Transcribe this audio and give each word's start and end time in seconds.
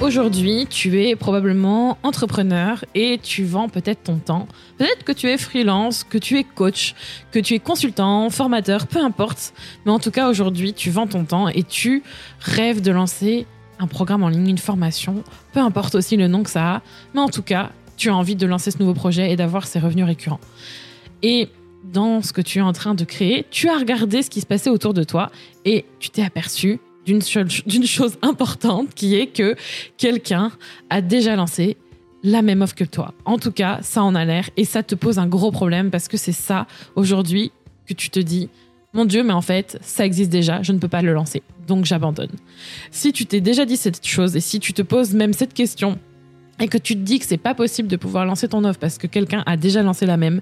Aujourd'hui, 0.00 0.66
tu 0.66 1.02
es 1.02 1.14
probablement 1.14 1.98
entrepreneur 2.02 2.82
et 2.94 3.20
tu 3.22 3.44
vends 3.44 3.68
peut-être 3.68 4.02
ton 4.04 4.16
temps. 4.16 4.48
Peut-être 4.78 5.04
que 5.04 5.12
tu 5.12 5.28
es 5.28 5.36
freelance, 5.36 6.04
que 6.04 6.16
tu 6.16 6.38
es 6.38 6.44
coach, 6.44 6.94
que 7.32 7.38
tu 7.38 7.52
es 7.52 7.58
consultant, 7.58 8.30
formateur, 8.30 8.86
peu 8.86 8.98
importe. 8.98 9.52
Mais 9.84 9.92
en 9.92 9.98
tout 9.98 10.10
cas, 10.10 10.30
aujourd'hui, 10.30 10.72
tu 10.72 10.88
vends 10.88 11.06
ton 11.06 11.24
temps 11.24 11.48
et 11.48 11.64
tu 11.64 12.02
rêves 12.40 12.80
de 12.80 12.90
lancer 12.90 13.46
un 13.78 13.86
programme 13.86 14.22
en 14.22 14.30
ligne, 14.30 14.48
une 14.48 14.58
formation, 14.58 15.22
peu 15.52 15.60
importe 15.60 15.94
aussi 15.94 16.16
le 16.16 16.28
nom 16.28 16.44
que 16.44 16.50
ça 16.50 16.76
a. 16.76 16.82
Mais 17.12 17.20
en 17.20 17.28
tout 17.28 17.42
cas, 17.42 17.70
tu 17.98 18.08
as 18.08 18.16
envie 18.16 18.36
de 18.36 18.46
lancer 18.46 18.70
ce 18.70 18.78
nouveau 18.78 18.94
projet 18.94 19.30
et 19.30 19.36
d'avoir 19.36 19.66
ces 19.66 19.78
revenus 19.78 20.06
récurrents. 20.06 20.40
Et 21.22 21.50
dans 21.84 22.22
ce 22.22 22.32
que 22.32 22.40
tu 22.40 22.58
es 22.58 22.62
en 22.62 22.72
train 22.72 22.94
de 22.94 23.04
créer, 23.04 23.44
tu 23.50 23.68
as 23.68 23.76
regardé 23.76 24.22
ce 24.22 24.30
qui 24.30 24.40
se 24.40 24.46
passait 24.46 24.70
autour 24.70 24.94
de 24.94 25.04
toi 25.04 25.30
et 25.66 25.84
tu 25.98 26.08
t'es 26.08 26.24
aperçu 26.24 26.80
d'une 27.66 27.86
chose 27.86 28.18
importante 28.22 28.94
qui 28.94 29.14
est 29.16 29.26
que 29.26 29.56
quelqu'un 29.96 30.52
a 30.88 31.00
déjà 31.00 31.36
lancé 31.36 31.76
la 32.22 32.42
même 32.42 32.62
offre 32.62 32.74
que 32.74 32.84
toi. 32.84 33.14
En 33.24 33.38
tout 33.38 33.52
cas, 33.52 33.78
ça 33.82 34.02
en 34.02 34.14
a 34.14 34.24
l'air 34.24 34.50
et 34.56 34.64
ça 34.64 34.82
te 34.82 34.94
pose 34.94 35.18
un 35.18 35.26
gros 35.26 35.50
problème 35.50 35.90
parce 35.90 36.08
que 36.08 36.16
c'est 36.16 36.32
ça 36.32 36.66
aujourd'hui 36.94 37.52
que 37.86 37.94
tu 37.94 38.10
te 38.10 38.20
dis 38.20 38.48
mon 38.92 39.04
Dieu, 39.04 39.22
mais 39.22 39.32
en 39.32 39.40
fait, 39.40 39.78
ça 39.82 40.04
existe 40.04 40.30
déjà, 40.30 40.62
je 40.62 40.72
ne 40.72 40.78
peux 40.78 40.88
pas 40.88 41.00
le 41.00 41.12
lancer, 41.12 41.42
donc 41.68 41.84
j'abandonne. 41.84 42.32
Si 42.90 43.12
tu 43.12 43.24
t'es 43.24 43.40
déjà 43.40 43.64
dit 43.64 43.76
cette 43.76 44.04
chose 44.04 44.34
et 44.34 44.40
si 44.40 44.58
tu 44.58 44.72
te 44.72 44.82
poses 44.82 45.14
même 45.14 45.32
cette 45.32 45.54
question 45.54 45.98
et 46.58 46.66
que 46.66 46.76
tu 46.76 46.94
te 46.94 47.00
dis 47.00 47.20
que 47.20 47.24
c'est 47.24 47.36
pas 47.36 47.54
possible 47.54 47.88
de 47.88 47.96
pouvoir 47.96 48.26
lancer 48.26 48.48
ton 48.48 48.64
offre 48.64 48.80
parce 48.80 48.98
que 48.98 49.06
quelqu'un 49.06 49.44
a 49.46 49.56
déjà 49.56 49.82
lancé 49.82 50.06
la 50.06 50.16
même, 50.16 50.40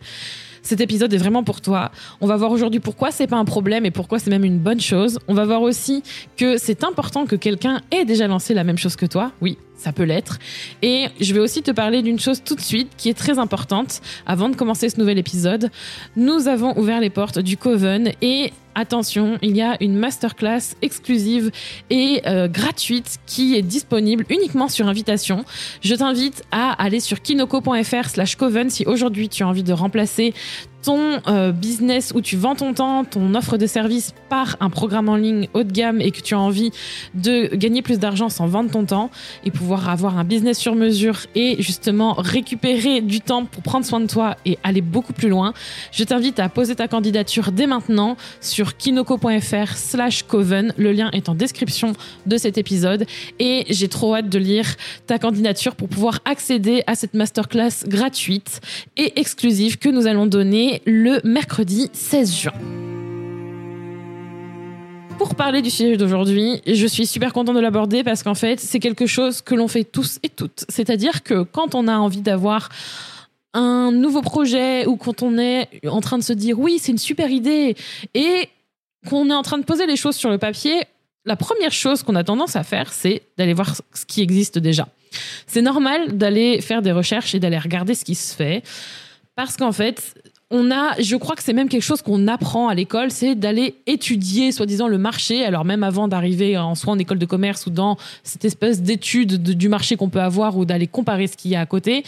cet 0.69 0.83
épisode 0.83 1.15
est 1.15 1.19
vraiment 1.19 1.45
pour 1.45 1.63
toi. 1.63 1.91
On 2.21 2.27
va 2.27 2.37
voir 2.37 2.53
aujourd'hui 2.53 2.79
pourquoi 2.79 3.11
c'est 3.11 3.27
pas 3.27 3.39
un 3.39 3.47
problème 3.47 3.87
et 3.87 3.91
pourquoi 3.91 4.19
c'est 4.19 4.29
même 4.29 4.45
une 4.45 4.59
bonne 4.59 4.81
chose. 4.81 5.19
On 5.27 5.33
va 5.33 5.47
voir 5.47 5.63
aussi 5.63 6.03
que 6.37 6.59
c'est 6.59 6.85
important 6.85 7.25
que 7.25 7.37
quelqu'un 7.37 7.81
ait 7.91 8.05
déjà 8.05 8.29
lancé 8.29 8.53
la 8.53 8.65
même 8.65 8.77
chose 8.77 8.95
que 8.95 9.07
toi. 9.07 9.33
Oui, 9.41 9.57
ça 9.79 9.93
peut 9.93 10.03
l'être. 10.03 10.39
Et 10.83 11.07
je 11.21 11.33
vais 11.33 11.41
aussi 11.41 11.63
te 11.63 11.71
parler 11.71 12.03
d'une 12.03 12.19
chose 12.19 12.43
tout 12.45 12.55
de 12.55 12.61
suite 12.61 12.91
qui 12.97 13.09
est 13.09 13.15
très 13.15 13.39
importante 13.39 14.01
avant 14.27 14.49
de 14.49 14.57
commencer 14.57 14.89
ce 14.89 14.99
nouvel 14.99 15.19
épisode. 15.19 15.71
Nous 16.17 16.49
avons 16.49 16.77
ouvert 16.79 17.01
les 17.01 17.11
portes 17.11 17.39
du 17.39 17.57
Coven 17.57 18.13
et 18.21 18.53
attention, 18.75 19.39
il 19.43 19.57
y 19.57 19.63
a 19.63 19.77
une 19.81 19.97
masterclass 19.97 20.77
exclusive 20.83 21.51
et 21.91 22.23
euh, 22.27 22.49
gratuite 22.49 23.19
qui 23.27 23.57
est 23.57 23.63
disponible 23.63 24.25
uniquement 24.31 24.69
sur 24.69 24.87
invitation. 24.87 25.45
Je 25.81 25.95
t'invite 25.95 26.45
à 26.53 26.73
aller 26.81 27.01
sur 27.01 27.21
kinoko.fr 27.21 28.09
slash 28.09 28.37
coven 28.37 28.71
si 28.71 28.85
aujourd'hui 28.87 29.29
tu 29.29 29.43
as 29.43 29.49
envie 29.49 29.65
de 29.65 29.73
remplacer 29.73 30.33
ton 30.83 31.21
euh, 31.27 31.53
business 31.53 32.13
où 32.15 32.21
tu 32.21 32.37
vends 32.37 32.55
ton 32.55 32.73
temps, 32.73 33.05
ton 33.05 33.35
offre 33.35 33.57
de 33.57 33.67
service 33.67 34.15
par 34.29 34.57
un 34.61 34.71
programme 34.71 35.09
en 35.09 35.17
ligne 35.17 35.49
haut 35.55 35.65
de 35.65 35.73
gamme 35.73 36.01
et 36.01 36.11
que 36.11 36.21
tu 36.21 36.35
as 36.35 36.39
envie 36.39 36.71
de 37.15 37.55
gagner 37.55 37.83
plus 37.83 37.99
d'argent 37.99 38.29
sans 38.29 38.47
vendre 38.47 38.71
ton 38.71 38.85
temps 38.85 39.11
et 39.45 39.51
pouvoir 39.51 39.89
avoir 39.89 40.19
un 40.19 40.25
business 40.25 40.59
sur 40.59 40.75
mesure 40.75 41.21
et 41.35 41.57
justement 41.61 42.15
récupérer 42.15 43.01
du 43.01 43.21
temps 43.21 43.45
pour 43.45 43.63
prendre 43.63 43.85
soin 43.85 44.01
de 44.01 44.07
toi 44.07 44.37
et 44.45 44.59
aller 44.63 44.81
beaucoup 44.81 45.13
plus 45.13 45.29
loin, 45.29 45.53
je 45.93 46.05
t'invite 46.05 46.39
à 46.39 46.49
poser 46.49 46.75
ta 46.77 46.89
candidature 46.89 47.51
dès 47.53 47.67
maintenant 47.67 48.17
sur 48.41 48.77
kinoko.fr 48.77 49.77
slash 49.77 50.23
coven. 50.23 50.73
Le 50.77 50.93
lien 50.93 51.11
est 51.13 51.29
en 51.29 51.35
description 51.35 51.93
de 52.27 52.37
cet 52.37 52.59
épisode 52.59 53.07
et 53.39 53.65
j'ai 53.69 53.89
trop 53.89 54.15
hâte 54.15 54.29
de 54.29 54.39
lire 54.39 54.77
ta 55.07 55.19
candidature 55.19 55.75
pour 55.75 55.89
pouvoir 55.89 56.21
accéder 56.25 56.83
à 56.87 56.95
cette 56.95 57.15
masterclass 57.15 57.87
gratuite 57.87 58.61
et 58.97 59.19
exclusive 59.19 59.79
que 59.79 59.89
nous 59.89 60.07
allons 60.07 60.27
donner 60.27 60.68
le 60.87 61.21
mercredi 61.25 61.91
16 61.93 62.35
juin. 62.35 62.53
Pour 65.19 65.35
parler 65.35 65.63
du 65.63 65.71
sujet 65.71 65.97
d'aujourd'hui, 65.97 66.63
je 66.67 66.87
suis 66.87 67.07
super 67.07 67.33
contente 67.33 67.57
de 67.57 67.61
l'aborder 67.61 68.05
parce 68.05 68.23
qu'en 68.23 68.35
fait, 68.35 68.61
c'est 68.61 68.79
quelque 68.79 69.07
chose 69.07 69.43
que 69.43 69.55
l'on 69.55 69.67
fait 69.67 69.85
tous 69.85 70.19
et 70.23 70.29
toutes. 70.29 70.65
C'est-à-dire 70.69 71.23
que 71.23 71.43
quand 71.43 71.75
on 71.75 71.89
a 71.89 71.97
envie 71.97 72.21
d'avoir 72.21 72.69
un 73.53 73.91
nouveau 73.91 74.23
projet 74.23 74.87
ou 74.87 74.97
quand 74.97 75.23
on 75.23 75.39
est 75.39 75.69
en 75.87 76.01
train 76.01 76.19
de 76.19 76.23
se 76.23 76.33
dire 76.33 76.59
oui, 76.59 76.79
c'est 76.81 76.93
une 76.93 76.99
super 76.99 77.31
idée 77.31 77.77
et 78.15 78.49
qu'on 79.09 79.29
est 79.31 79.35
en 79.35 79.43
train 79.43 79.59
de 79.59 79.65
poser 79.65 79.87
les 79.87 79.97
choses 79.97 80.17
sur 80.17 80.31
le 80.31 80.39
papier, 80.39 80.85
la 81.25 81.37
première 81.37 81.73
chose 81.73 82.03
qu'on 82.03 82.15
a 82.15 82.25
tendance 82.25 82.57
à 82.57 82.63
faire, 82.63 82.93
c'est 82.93 83.23
d'aller 83.37 83.55
voir 83.55 83.75
ce 83.75 84.07
qui 84.07 84.23
existe 84.23 84.59
déjà. 84.59 84.89
C'est 85.47 85.63
normal 85.63 86.17
d'aller 86.17 86.61
faire 86.61 86.83
des 86.83 86.93
recherches 86.93 87.35
et 87.35 87.41
d'aller 87.41 87.59
regarder 87.59 87.95
ce 87.95 88.05
qui 88.05 88.15
se 88.15 88.35
fait 88.35 88.63
parce 89.35 89.57
qu'en 89.57 89.73
fait, 89.73 90.15
on 90.51 90.71
a, 90.71 91.01
je 91.01 91.17
crois 91.17 91.37
que 91.37 91.43
c'est 91.43 91.53
même 91.53 91.69
quelque 91.69 91.83
chose 91.83 92.01
qu'on 92.01 92.27
apprend 92.27 92.69
à 92.69 92.75
l'école, 92.75 93.11
c'est 93.11 93.35
d'aller 93.35 93.75
étudier, 93.87 94.51
soi-disant, 94.51 94.89
le 94.89 94.97
marché. 94.97 95.45
Alors 95.45 95.65
même 95.65 95.83
avant 95.83 96.09
d'arriver 96.09 96.57
en 96.57 96.75
soit 96.75 96.93
en 96.93 96.99
école 96.99 97.19
de 97.19 97.27
commerce 97.27 97.67
ou 97.67 97.71
dans 97.71 97.99
cette 98.23 98.45
espèce 98.45 98.81
d'étude 98.81 99.43
du 99.43 99.69
marché 99.69 99.97
qu'on 99.97 100.09
peut 100.09 100.23
avoir 100.23 100.57
ou 100.57 100.65
d'aller 100.65 100.87
comparer 100.87 101.27
ce 101.27 101.37
qu'il 101.37 101.51
y 101.51 101.57
a 101.57 101.61
à 101.61 101.67
côté, 101.67 102.03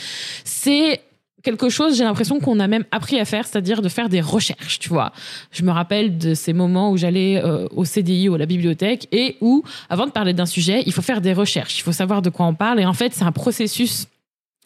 c'est 0.45 1.03
quelque 1.43 1.69
chose, 1.69 1.97
j'ai 1.97 2.05
l'impression 2.05 2.39
qu'on 2.39 2.61
a 2.61 2.67
même 2.67 2.85
appris 2.91 3.19
à 3.19 3.25
faire, 3.25 3.47
c'est-à-dire 3.47 3.83
de 3.83 3.89
faire 3.89 4.09
des 4.09 4.21
recherches, 4.21 4.79
tu 4.79 4.89
vois. 4.89 5.13
Je 5.53 5.63
me 5.63 5.71
rappelle 5.71 6.19
de 6.19 6.35
ces 6.35 6.53
moments 6.53 6.91
où 6.91 6.97
j'allais 6.97 7.43
euh, 7.43 7.67
au 7.75 7.85
CDI 7.85 8.29
ou 8.29 8.35
à 8.35 8.39
la 8.39 8.47
bibliothèque 8.47 9.09
et 9.13 9.37
où, 9.41 9.63
avant 9.89 10.07
de 10.07 10.11
parler 10.11 10.33
d'un 10.33 10.47
sujet, 10.47 10.83
il 10.87 10.93
faut 10.93 11.03
faire 11.03 11.21
des 11.21 11.33
recherches, 11.33 11.79
il 11.79 11.83
faut 11.83 11.93
savoir 11.93 12.23
de 12.23 12.31
quoi 12.31 12.47
on 12.47 12.55
parle. 12.55 12.81
Et 12.81 12.87
en 12.87 12.93
fait, 12.93 13.15
c'est 13.15 13.25
un 13.25 13.33
processus 13.33 14.07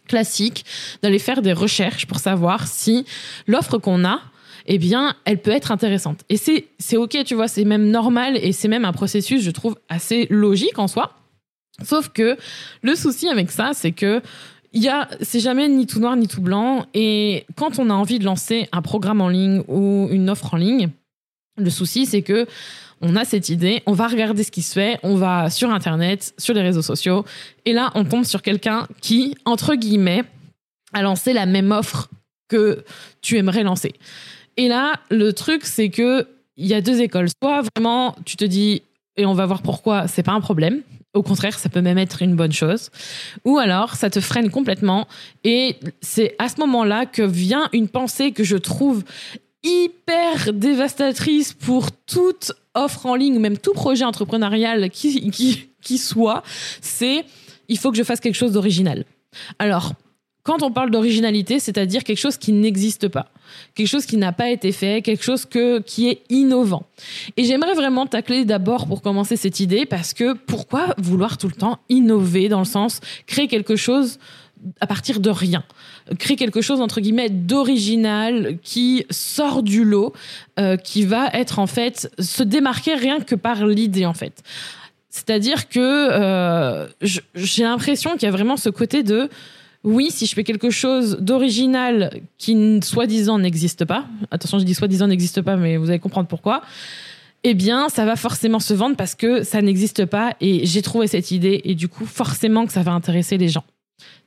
classique 0.08 0.64
d'aller 1.02 1.18
faire 1.18 1.42
des 1.42 1.52
recherches 1.52 2.06
pour 2.06 2.18
savoir 2.18 2.66
si 2.66 3.04
l'offre 3.46 3.78
qu'on 3.78 4.04
a 4.04 4.20
eh 4.66 4.78
bien, 4.78 5.14
elle 5.24 5.42
peut 5.42 5.50
être 5.50 5.72
intéressante. 5.72 6.20
Et 6.28 6.36
c'est, 6.36 6.68
c'est 6.78 6.96
ok, 6.96 7.22
tu 7.24 7.34
vois, 7.34 7.48
c'est 7.48 7.64
même 7.64 7.90
normal 7.90 8.38
et 8.38 8.52
c'est 8.52 8.68
même 8.68 8.84
un 8.84 8.92
processus, 8.92 9.42
je 9.42 9.50
trouve, 9.50 9.76
assez 9.88 10.26
logique 10.30 10.78
en 10.78 10.88
soi. 10.88 11.12
Sauf 11.82 12.08
que 12.08 12.36
le 12.82 12.94
souci 12.94 13.28
avec 13.28 13.50
ça, 13.50 13.72
c'est 13.74 13.92
que 13.92 14.22
il 14.72 14.82
y 14.82 14.88
a, 14.88 15.08
c'est 15.20 15.38
jamais 15.38 15.68
ni 15.68 15.86
tout 15.86 16.00
noir 16.00 16.16
ni 16.16 16.26
tout 16.26 16.40
blanc. 16.40 16.86
Et 16.94 17.46
quand 17.56 17.78
on 17.78 17.90
a 17.90 17.94
envie 17.94 18.18
de 18.18 18.24
lancer 18.24 18.68
un 18.72 18.82
programme 18.82 19.20
en 19.20 19.28
ligne 19.28 19.62
ou 19.68 20.08
une 20.10 20.28
offre 20.30 20.54
en 20.54 20.56
ligne, 20.56 20.90
le 21.56 21.70
souci, 21.70 22.06
c'est 22.06 22.22
que 22.22 22.46
on 23.04 23.16
a 23.16 23.24
cette 23.24 23.50
idée, 23.50 23.82
on 23.86 23.92
va 23.92 24.08
regarder 24.08 24.42
ce 24.42 24.50
qui 24.50 24.62
se 24.62 24.72
fait, 24.72 24.98
on 25.02 25.14
va 25.16 25.50
sur 25.50 25.70
Internet, 25.70 26.32
sur 26.38 26.54
les 26.54 26.62
réseaux 26.62 26.82
sociaux, 26.82 27.24
et 27.66 27.72
là, 27.72 27.92
on 27.94 28.04
tombe 28.04 28.24
sur 28.24 28.40
quelqu'un 28.40 28.88
qui, 29.02 29.36
entre 29.44 29.74
guillemets, 29.74 30.24
a 30.94 31.02
lancé 31.02 31.34
la 31.34 31.44
même 31.44 31.70
offre 31.70 32.08
que 32.48 32.82
tu 33.20 33.36
aimerais 33.36 33.62
lancer. 33.62 33.92
Et 34.56 34.68
là, 34.68 34.94
le 35.10 35.32
truc, 35.32 35.66
c'est 35.66 35.90
que 35.90 36.26
il 36.56 36.66
y 36.66 36.74
a 36.74 36.80
deux 36.80 37.00
écoles. 37.00 37.28
Soit 37.42 37.62
vraiment, 37.74 38.14
tu 38.24 38.36
te 38.36 38.44
dis, 38.44 38.82
et 39.16 39.26
on 39.26 39.34
va 39.34 39.44
voir 39.44 39.60
pourquoi, 39.60 40.06
c'est 40.08 40.22
pas 40.22 40.32
un 40.32 40.40
problème. 40.40 40.82
Au 41.12 41.22
contraire, 41.22 41.58
ça 41.58 41.68
peut 41.68 41.80
même 41.80 41.98
être 41.98 42.22
une 42.22 42.36
bonne 42.36 42.52
chose. 42.52 42.90
Ou 43.44 43.58
alors, 43.58 43.94
ça 43.94 44.08
te 44.08 44.20
freine 44.20 44.50
complètement. 44.50 45.06
Et 45.42 45.76
c'est 46.00 46.34
à 46.38 46.48
ce 46.48 46.58
moment-là 46.60 47.06
que 47.06 47.22
vient 47.22 47.68
une 47.72 47.88
pensée 47.88 48.32
que 48.32 48.44
je 48.44 48.56
trouve 48.56 49.04
hyper 49.64 50.52
dévastatrice 50.52 51.52
pour 51.52 51.90
toute 51.90 52.52
offre 52.74 53.06
en 53.06 53.14
ligne 53.14 53.38
même 53.38 53.58
tout 53.58 53.72
projet 53.72 54.04
entrepreneurial 54.04 54.90
qui, 54.90 55.30
qui, 55.30 55.68
qui 55.80 55.98
soit, 55.98 56.42
c'est 56.80 57.24
il 57.68 57.78
faut 57.78 57.90
que 57.90 57.96
je 57.96 58.02
fasse 58.02 58.20
quelque 58.20 58.34
chose 58.34 58.52
d'original. 58.52 59.04
Alors, 59.58 59.94
quand 60.44 60.62
on 60.62 60.70
parle 60.70 60.90
d'originalité, 60.90 61.58
c'est-à-dire 61.58 62.04
quelque 62.04 62.18
chose 62.18 62.36
qui 62.36 62.52
n'existe 62.52 63.08
pas, 63.08 63.30
quelque 63.74 63.88
chose 63.88 64.04
qui 64.04 64.18
n'a 64.18 64.32
pas 64.32 64.50
été 64.50 64.72
fait, 64.72 65.00
quelque 65.00 65.24
chose 65.24 65.46
que, 65.46 65.80
qui 65.80 66.08
est 66.08 66.20
innovant. 66.28 66.84
Et 67.38 67.44
j'aimerais 67.44 67.72
vraiment 67.72 68.06
tacler 68.06 68.44
d'abord 68.44 68.86
pour 68.86 69.00
commencer 69.00 69.36
cette 69.36 69.60
idée 69.60 69.86
parce 69.86 70.12
que 70.12 70.34
pourquoi 70.34 70.94
vouloir 70.98 71.38
tout 71.38 71.48
le 71.48 71.54
temps 71.54 71.78
innover 71.88 72.50
dans 72.50 72.58
le 72.58 72.66
sens 72.66 73.00
créer 73.26 73.48
quelque 73.48 73.76
chose 73.76 74.18
à 74.80 74.86
partir 74.86 75.20
de 75.20 75.30
rien. 75.30 75.64
Créer 76.18 76.36
quelque 76.36 76.60
chose, 76.60 76.80
entre 76.80 77.00
guillemets, 77.00 77.30
d'original, 77.30 78.58
qui 78.62 79.04
sort 79.10 79.62
du 79.62 79.84
lot, 79.84 80.12
euh, 80.58 80.76
qui 80.76 81.04
va 81.04 81.28
être, 81.32 81.58
en 81.58 81.66
fait, 81.66 82.10
se 82.18 82.42
démarquer 82.42 82.94
rien 82.94 83.20
que 83.20 83.34
par 83.34 83.66
l'idée, 83.66 84.06
en 84.06 84.14
fait. 84.14 84.42
C'est-à-dire 85.10 85.68
que 85.68 85.78
euh, 85.80 86.88
j'ai 87.34 87.62
l'impression 87.62 88.12
qu'il 88.12 88.22
y 88.22 88.26
a 88.26 88.32
vraiment 88.32 88.56
ce 88.56 88.68
côté 88.68 89.02
de 89.02 89.28
oui, 89.84 90.10
si 90.10 90.24
je 90.26 90.34
fais 90.34 90.44
quelque 90.44 90.70
chose 90.70 91.18
d'original 91.20 92.20
qui 92.38 92.80
soi-disant 92.82 93.38
n'existe 93.38 93.84
pas, 93.84 94.06
attention, 94.30 94.58
je 94.58 94.64
dis 94.64 94.74
soi-disant 94.74 95.06
n'existe 95.06 95.42
pas, 95.42 95.56
mais 95.56 95.76
vous 95.76 95.90
allez 95.90 95.98
comprendre 95.98 96.26
pourquoi, 96.26 96.62
eh 97.44 97.52
bien, 97.52 97.90
ça 97.90 98.06
va 98.06 98.16
forcément 98.16 98.60
se 98.60 98.72
vendre 98.72 98.96
parce 98.96 99.14
que 99.14 99.42
ça 99.42 99.60
n'existe 99.60 100.06
pas 100.06 100.34
et 100.40 100.64
j'ai 100.64 100.80
trouvé 100.80 101.06
cette 101.06 101.30
idée 101.30 101.60
et 101.64 101.74
du 101.74 101.88
coup, 101.88 102.06
forcément 102.06 102.64
que 102.64 102.72
ça 102.72 102.82
va 102.82 102.92
intéresser 102.92 103.36
les 103.36 103.48
gens. 103.48 103.64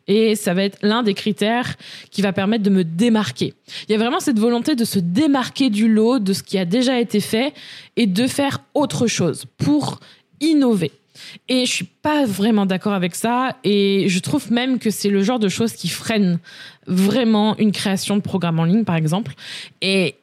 Et 0.08 0.36
ça 0.36 0.54
va 0.54 0.64
être 0.64 0.78
l'un 0.82 1.04
des 1.04 1.14
critères 1.14 1.76
qui 2.12 2.22
va 2.22 2.32
permettre 2.32 2.64
de 2.64 2.70
me 2.70 2.86
démarquer. 2.86 3.54
Il 3.88 3.92
y 3.92 3.96
a 3.96 3.98
vraiment 3.98 4.22
cette 4.22 4.40
volonté 4.40 4.76
de 4.76 4.86
se 4.86 5.00
démarquer 5.00 5.70
du 5.70 5.92
lot, 5.92 6.20
de 6.20 6.32
ce 6.32 6.44
qui 6.44 6.58
a 6.58 6.64
déjà 6.64 7.00
été 7.00 7.20
fait 7.20 7.54
et 7.98 8.08
de 8.08 8.26
faire 8.26 8.60
autre 8.74 9.08
chose 9.08 9.46
pour 9.58 10.00
innover. 10.40 10.92
Et 11.50 11.66
je 11.66 11.72
suis 11.72 11.86
pas 11.86 12.26
vraiment 12.26 12.66
d'accord 12.66 12.94
avec 12.94 13.16
ça. 13.16 13.58
Et 13.66 14.06
je 14.08 14.20
trouve 14.20 14.50
même 14.52 14.80
que 14.80 14.92
c'est 14.92 15.10
le 15.10 15.24
genre 15.24 15.40
de 15.40 15.50
choses 15.50 15.74
qui 15.74 15.90
freine 15.90 16.40
vraiment 16.86 17.58
une 17.58 17.74
création 17.74 18.16
de 18.16 18.22
programme 18.22 18.60
en 18.60 18.64
ligne, 18.64 18.86
par 18.86 18.96
exemple. 18.96 19.34
Et 19.82 20.16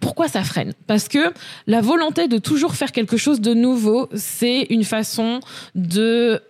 pourquoi 0.00 0.28
ça 0.28 0.44
freine? 0.44 0.72
Parce 0.86 1.08
que 1.08 1.34
la 1.66 1.80
volonté 1.80 2.28
de 2.28 2.38
toujours 2.38 2.74
faire 2.74 2.92
quelque 2.92 3.16
chose 3.16 3.40
de 3.40 3.52
nouveau, 3.52 4.08
c'est 4.14 4.62
une 4.70 4.84
façon 4.84 5.40
de 5.74 6.40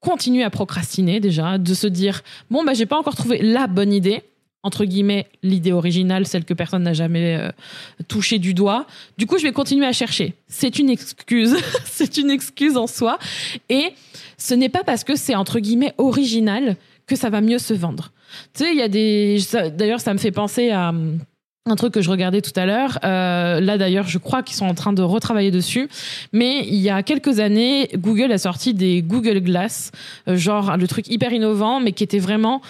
continuer 0.00 0.44
à 0.44 0.50
procrastiner 0.50 1.20
déjà, 1.20 1.58
de 1.58 1.74
se 1.74 1.86
dire 1.86 2.22
bon 2.50 2.64
bah 2.64 2.74
j'ai 2.74 2.86
pas 2.86 2.98
encore 2.98 3.16
trouvé 3.16 3.40
la 3.42 3.66
bonne 3.66 3.92
idée 3.92 4.22
entre 4.62 4.84
guillemets 4.84 5.26
l'idée 5.42 5.72
originale, 5.72 6.26
celle 6.26 6.44
que 6.44 6.54
personne 6.54 6.82
n'a 6.82 6.92
jamais 6.92 7.36
euh, 7.36 7.50
touchée 8.08 8.38
du 8.38 8.54
doigt. 8.54 8.86
Du 9.16 9.26
coup, 9.26 9.38
je 9.38 9.44
vais 9.44 9.52
continuer 9.52 9.86
à 9.86 9.92
chercher. 9.92 10.34
C'est 10.48 10.78
une 10.78 10.90
excuse, 10.90 11.56
c'est 11.84 12.16
une 12.16 12.30
excuse 12.30 12.76
en 12.76 12.86
soi 12.86 13.18
et 13.68 13.92
ce 14.36 14.54
n'est 14.54 14.68
pas 14.68 14.84
parce 14.84 15.04
que 15.04 15.16
c'est 15.16 15.34
entre 15.34 15.60
guillemets 15.60 15.94
original 15.98 16.76
que 17.06 17.16
ça 17.16 17.30
va 17.30 17.40
mieux 17.40 17.58
se 17.58 17.72
vendre. 17.72 18.12
Tu 18.52 18.64
sais, 18.64 18.72
il 18.72 18.76
y 18.76 18.82
a 18.82 18.88
des 18.88 19.38
d'ailleurs 19.76 20.00
ça 20.00 20.12
me 20.12 20.18
fait 20.18 20.32
penser 20.32 20.70
à 20.70 20.92
un 21.70 21.76
truc 21.76 21.94
que 21.94 22.02
je 22.02 22.10
regardais 22.10 22.40
tout 22.40 22.52
à 22.56 22.66
l'heure. 22.66 22.98
Euh, 23.04 23.60
là 23.60 23.78
d'ailleurs, 23.78 24.06
je 24.06 24.18
crois 24.18 24.42
qu'ils 24.42 24.56
sont 24.56 24.66
en 24.66 24.74
train 24.74 24.92
de 24.92 25.02
retravailler 25.02 25.50
dessus. 25.50 25.88
Mais 26.32 26.66
il 26.66 26.76
y 26.76 26.90
a 26.90 27.02
quelques 27.02 27.38
années, 27.40 27.88
Google 27.96 28.32
a 28.32 28.38
sorti 28.38 28.74
des 28.74 29.02
Google 29.02 29.40
Glass, 29.40 29.90
euh, 30.28 30.36
genre 30.36 30.76
le 30.76 30.86
truc 30.86 31.08
hyper 31.08 31.32
innovant, 31.32 31.80
mais 31.80 31.92
qui 31.92 32.04
était 32.04 32.18
vraiment 32.18 32.60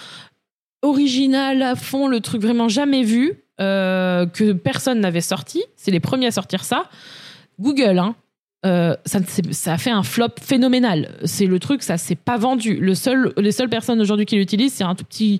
original 0.81 1.61
à 1.61 1.75
fond, 1.75 2.07
le 2.07 2.21
truc 2.21 2.41
vraiment 2.41 2.69
jamais 2.69 3.03
vu, 3.03 3.43
euh, 3.59 4.25
que 4.25 4.53
personne 4.53 4.99
n'avait 4.99 5.21
sorti. 5.21 5.63
C'est 5.75 5.91
les 5.91 5.99
premiers 5.99 6.27
à 6.27 6.31
sortir 6.31 6.63
ça. 6.63 6.85
Google, 7.59 7.99
hein, 7.99 8.15
euh, 8.65 8.93
ça, 9.05 9.71
a 9.71 9.77
fait 9.77 9.89
un 9.89 10.03
flop 10.03 10.31
phénoménal. 10.41 11.15
C'est 11.23 11.45
le 11.45 11.59
truc, 11.59 11.81
ça 11.81 11.97
s'est 11.97 12.15
pas 12.15 12.37
vendu. 12.37 12.75
Le 12.75 12.93
seul, 12.93 13.33
les 13.37 13.53
seules 13.53 13.69
personnes 13.69 14.01
aujourd'hui 14.01 14.25
qui 14.25 14.35
l'utilisent, 14.35 14.73
c'est 14.73 14.83
un 14.83 14.95
tout 14.95 15.05
petit, 15.05 15.39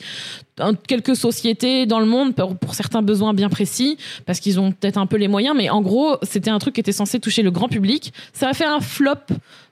quelques 0.88 1.18
sociétés 1.18 1.86
dans 1.86 2.00
le 2.00 2.06
monde 2.06 2.33
pour, 2.33 2.56
pour 2.56 2.75
certains 2.75 3.01
besoins 3.01 3.33
bien 3.33 3.50
précis, 3.50 3.98
parce 4.25 4.39
qu'ils 4.39 4.57
ont 4.60 4.71
peut-être 4.71 4.98
un 4.98 5.06
peu 5.06 5.18
les 5.18 5.27
moyens. 5.27 5.54
Mais 5.57 5.69
en 5.69 5.81
gros, 5.81 6.16
c'était 6.21 6.50
un 6.50 6.60
truc 6.60 6.75
qui 6.75 6.80
était 6.80 6.94
censé 6.94 7.19
toucher 7.19 7.44
le 7.44 7.51
grand 7.51 7.68
public. 7.68 8.13
Ça 8.31 8.50
a 8.50 8.54
fait 8.54 8.66
un 8.66 8.80
flop 8.80 9.16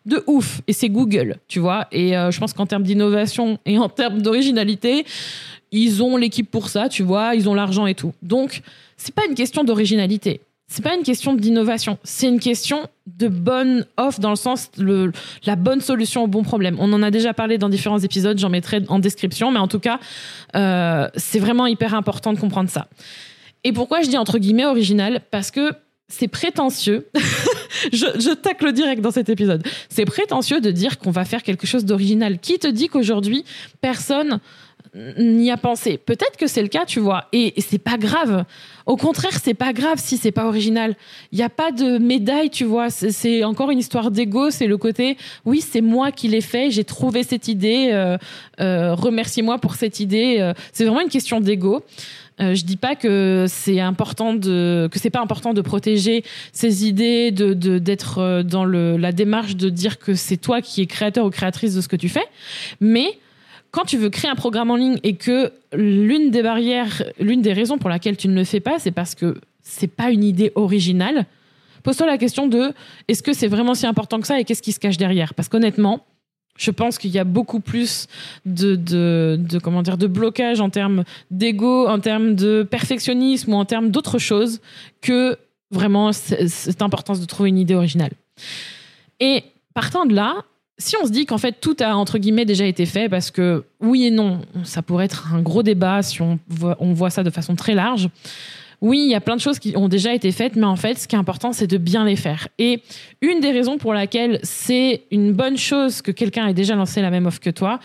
de 0.06 0.24
ouf. 0.28 0.62
Et 0.68 0.74
c'est 0.74 0.90
Google, 0.90 1.38
tu 1.48 1.60
vois. 1.60 1.88
Et 1.94 2.18
euh, 2.18 2.32
je 2.32 2.40
pense 2.40 2.52
qu'en 2.52 2.66
termes 2.66 2.84
d'innovation 2.84 3.60
et 3.66 3.78
en 3.78 3.88
termes 3.88 4.22
d'originalité, 4.22 5.06
ils 5.72 6.04
ont 6.04 6.18
l'équipe 6.18 6.50
pour 6.52 6.68
ça, 6.68 6.90
tu 6.90 7.04
vois. 7.04 7.36
Ils 7.36 7.48
ont 7.48 7.54
l'argent 7.54 7.88
et 7.88 7.96
tout. 7.96 8.14
Donc, 8.22 8.62
c'est 8.98 9.14
pas 9.14 9.26
une 9.26 9.36
question 9.36 9.64
d'originalité 9.64 10.42
c'est 10.68 10.84
pas 10.84 10.96
une 10.96 11.04
question 11.04 11.34
d'innovation, 11.34 11.98
c'est 12.04 12.28
une 12.28 12.42
question 12.42 12.90
de 13.06 13.30
bonne 13.30 13.86
offre 13.96 14.19
dans 14.19 14.31
le 14.31 14.36
sens 14.36 14.69
le 14.78 15.14
la 15.46 15.56
bonne 15.56 15.80
solution 15.80 16.24
au 16.24 16.28
bon 16.28 16.44
problème. 16.44 16.75
On 16.80 16.92
en 16.92 17.02
a 17.02 17.10
déjà 17.10 17.34
parlé 17.34 17.58
dans 17.58 17.69
différents 17.69 18.00
épisodes, 18.00 18.38
j'en 18.38 18.50
mettrai 18.50 18.81
en 18.90 19.00
description, 19.00 19.50
mais 19.50 19.60
en 19.60 19.69
tout 19.69 19.80
cas, 19.80 20.00
euh, 20.56 21.08
c'est 21.16 21.40
vraiment 21.40 21.68
hyper 21.68 21.94
important 21.94 22.34
de 22.34 22.40
comprendre 22.40 22.69
ça. 22.69 22.88
Et 23.64 23.72
pourquoi 23.72 24.02
je 24.02 24.10
dis 24.10 24.18
entre 24.18 24.40
guillemets 24.40 24.66
original? 24.66 25.22
Parce 25.31 25.52
que 25.52 25.72
c'est 26.10 26.28
prétentieux. 26.28 27.08
je, 27.94 28.06
je 28.19 28.34
tacle 28.34 28.72
direct 28.74 29.02
dans 29.02 29.12
cet 29.12 29.30
épisode. 29.30 29.66
C'est 29.90 30.06
prétentieux 30.06 30.60
de 30.60 30.72
dire 30.72 31.00
qu'on 31.00 31.12
va 31.12 31.25
faire 31.25 31.44
quelque 31.44 31.68
chose 31.68 31.86
d'original. 31.86 32.40
Qui 32.40 32.60
te 32.60 32.68
dit 32.68 32.88
qu'aujourd'hui 32.88 33.46
personne 33.81 34.40
n'y 35.18 35.52
a 35.52 35.58
pensé. 35.58 35.98
Peut-être 35.98 36.38
que 36.38 36.48
c'est 36.48 36.62
le 36.62 36.68
cas, 36.68 36.86
tu 36.86 37.00
vois, 37.00 37.26
et, 37.34 37.54
c'est 37.60 37.78
pas 37.78 37.98
grave. 37.98 38.46
Au 38.86 38.96
contraire, 38.96 39.38
c'est 39.42 39.54
pas 39.54 39.74
grave 39.74 40.00
si 40.00 40.18
c'est 40.18 40.32
pas 40.32 40.46
original. 40.46 40.96
Il 41.32 41.38
n'y 41.38 41.44
a 41.44 41.50
pas 41.50 41.72
de 41.72 41.98
médaille, 41.98 42.50
tu 42.50 42.64
vois. 42.64 42.90
C'est 42.90 43.44
encore 43.44 43.70
une 43.70 43.80
histoire 43.80 44.12
d'ego. 44.12 44.50
C'est 44.50 44.68
le 44.68 44.78
côté, 44.78 45.18
oui, 45.46 45.62
c'est 45.62 45.82
moi 45.82 46.12
qui 46.12 46.28
l'ai 46.30 46.42
fait. 46.42 46.72
J'ai 46.72 46.86
trouvé 46.86 47.24
cette 47.24 47.48
idée. 47.48 47.90
Euh, 47.92 48.18
euh, 48.62 48.96
remerciez-moi 48.96 49.60
pour 49.60 49.76
cette 49.76 50.00
idée. 50.00 50.38
Euh, 50.40 50.54
c'est 50.72 50.86
vraiment 50.86 51.02
une 51.02 51.10
question 51.10 51.42
d'ego. 51.42 51.84
je 52.40 52.64
dis 52.64 52.78
pas 52.78 52.96
que 52.96 53.46
c'est 53.50 53.80
important 53.80 54.34
de 54.34 54.88
que 54.92 55.00
c'est 55.00 55.10
pas 55.10 55.22
important 55.22 55.54
de 55.54 55.62
protéger 55.62 56.24
ces 56.54 56.88
idées, 56.88 57.32
de 57.32 57.54
d'être 57.80 58.44
dans 58.44 58.64
le, 58.64 58.96
la 58.96 59.12
démarche 59.12 59.56
de 59.56 59.70
dire 59.70 59.98
que 59.98 60.14
c'est 60.14 60.38
toi 60.38 60.62
qui 60.62 60.82
es 60.82 60.86
créateur 60.86 61.26
ou 61.26 61.30
créatrice 61.30 61.74
de 61.76 61.82
ce 61.82 61.88
que 61.88 61.96
tu 61.96 62.10
fais, 62.10 62.28
mais 62.80 63.18
quand 63.78 63.86
tu 63.86 63.98
veux 63.98 64.10
créer 64.10 64.32
un 64.32 64.36
programme 64.36 64.72
en 64.72 64.76
ligne 64.76 64.98
et 65.04 65.18
que 65.18 65.54
l'une 65.72 66.32
des 66.32 66.42
barrières, 66.42 67.04
l'une 67.20 67.44
des 67.44 67.54
raisons 67.54 67.78
pour 67.78 67.92
laquelle 67.92 68.18
tu 68.18 68.28
ne 68.28 68.34
le 68.34 68.44
fais 68.44 68.60
pas, 68.60 68.80
c'est 68.80 68.90
parce 68.90 69.14
que 69.14 69.40
c'est 69.62 69.86
pas 69.86 70.10
une 70.10 70.24
idée 70.24 70.52
originale, 70.56 71.28
pose-toi 71.84 72.08
la 72.08 72.18
question 72.18 72.48
de 72.48 72.74
est-ce 73.08 73.22
que 73.22 73.34
c'est 73.34 73.48
vraiment 73.48 73.76
si 73.76 73.86
important 73.86 74.20
que 74.20 74.26
ça 74.26 74.40
et 74.40 74.46
qu'est-ce 74.46 74.64
qui 74.64 74.72
se 74.72 74.80
cache 74.80 74.98
derrière? 74.98 75.36
Parce 75.36 75.48
qu'honnêtement, 75.48 76.08
je 76.58 76.72
pense 76.72 76.98
qu'il 76.98 77.12
y 77.12 77.20
a 77.20 77.24
beaucoup 77.24 77.60
plus 77.60 78.08
de, 78.48 78.76
de, 78.76 79.60
comment 79.60 79.84
dire 79.84 80.00
de 80.00 80.08
blocage 80.08 80.60
en 80.60 80.72
termes 80.72 81.04
d'ego, 81.30 81.88
en 81.88 82.00
termes 82.00 82.34
de 82.34 82.64
perfectionnisme 82.64 83.54
ou 83.54 83.58
en 83.58 83.66
termes 83.66 83.92
d'autres 83.92 84.18
choses 84.18 84.60
que 85.02 85.38
vraiment 85.70 86.14
cette 86.14 86.82
importance 86.82 87.22
de 87.22 87.26
trouver 87.26 87.50
une 87.50 87.60
idée 87.60 87.76
originale. 87.76 88.14
Et 89.20 89.44
partant 89.76 90.08
de 90.08 90.16
là, 90.16 90.46
si 90.78 90.96
on 91.02 91.06
se 91.06 91.12
dit 91.12 91.26
qu'en 91.26 91.38
fait 91.38 91.56
tout 91.60 91.76
a 91.80 91.96
entre 91.96 92.18
guillemets 92.18 92.46
déjà 92.46 92.66
été 92.66 92.86
fait, 92.86 93.10
parce 93.10 93.32
que 93.32 93.66
oui 93.82 94.06
et 94.06 94.12
non, 94.12 94.42
ça 94.64 94.82
pourrait 94.82 95.06
être 95.06 95.34
un 95.34 95.42
gros 95.42 95.64
débat 95.64 96.02
si 96.02 96.22
on 96.22 96.40
voit, 96.48 96.78
on 96.80 96.94
voit 96.94 97.10
ça 97.10 97.24
de 97.24 97.30
façon 97.30 97.56
très 97.56 97.74
large. 97.74 98.10
Oui, 98.80 99.00
il 99.00 99.10
y 99.10 99.16
a 99.16 99.22
plein 99.22 99.36
de 99.36 99.42
choses 99.42 99.58
qui 99.58 99.76
ont 99.76 99.88
déjà 99.88 100.14
été 100.14 100.32
faites, 100.32 100.56
mais 100.56 100.66
en 100.66 100.76
fait, 100.76 101.00
ce 101.00 101.08
qui 101.08 101.16
est 101.16 101.20
important, 101.20 101.52
c'est 101.52 101.66
de 101.66 101.80
bien 101.80 102.06
les 102.06 102.16
faire. 102.16 102.48
Et 102.60 102.84
une 103.22 103.40
des 103.40 103.52
raisons 103.52 103.80
pour 103.80 103.92
laquelle 103.92 104.40
c'est 104.44 105.02
une 105.10 105.34
bonne 105.34 105.58
chose 105.58 106.04
que 106.04 106.12
quelqu'un 106.12 106.46
ait 106.46 106.54
déjà 106.54 106.76
lancé 106.76 107.02
la 107.02 107.10
même 107.10 107.26
offre 107.26 107.40
que 107.40 107.50
toi, 107.50 107.80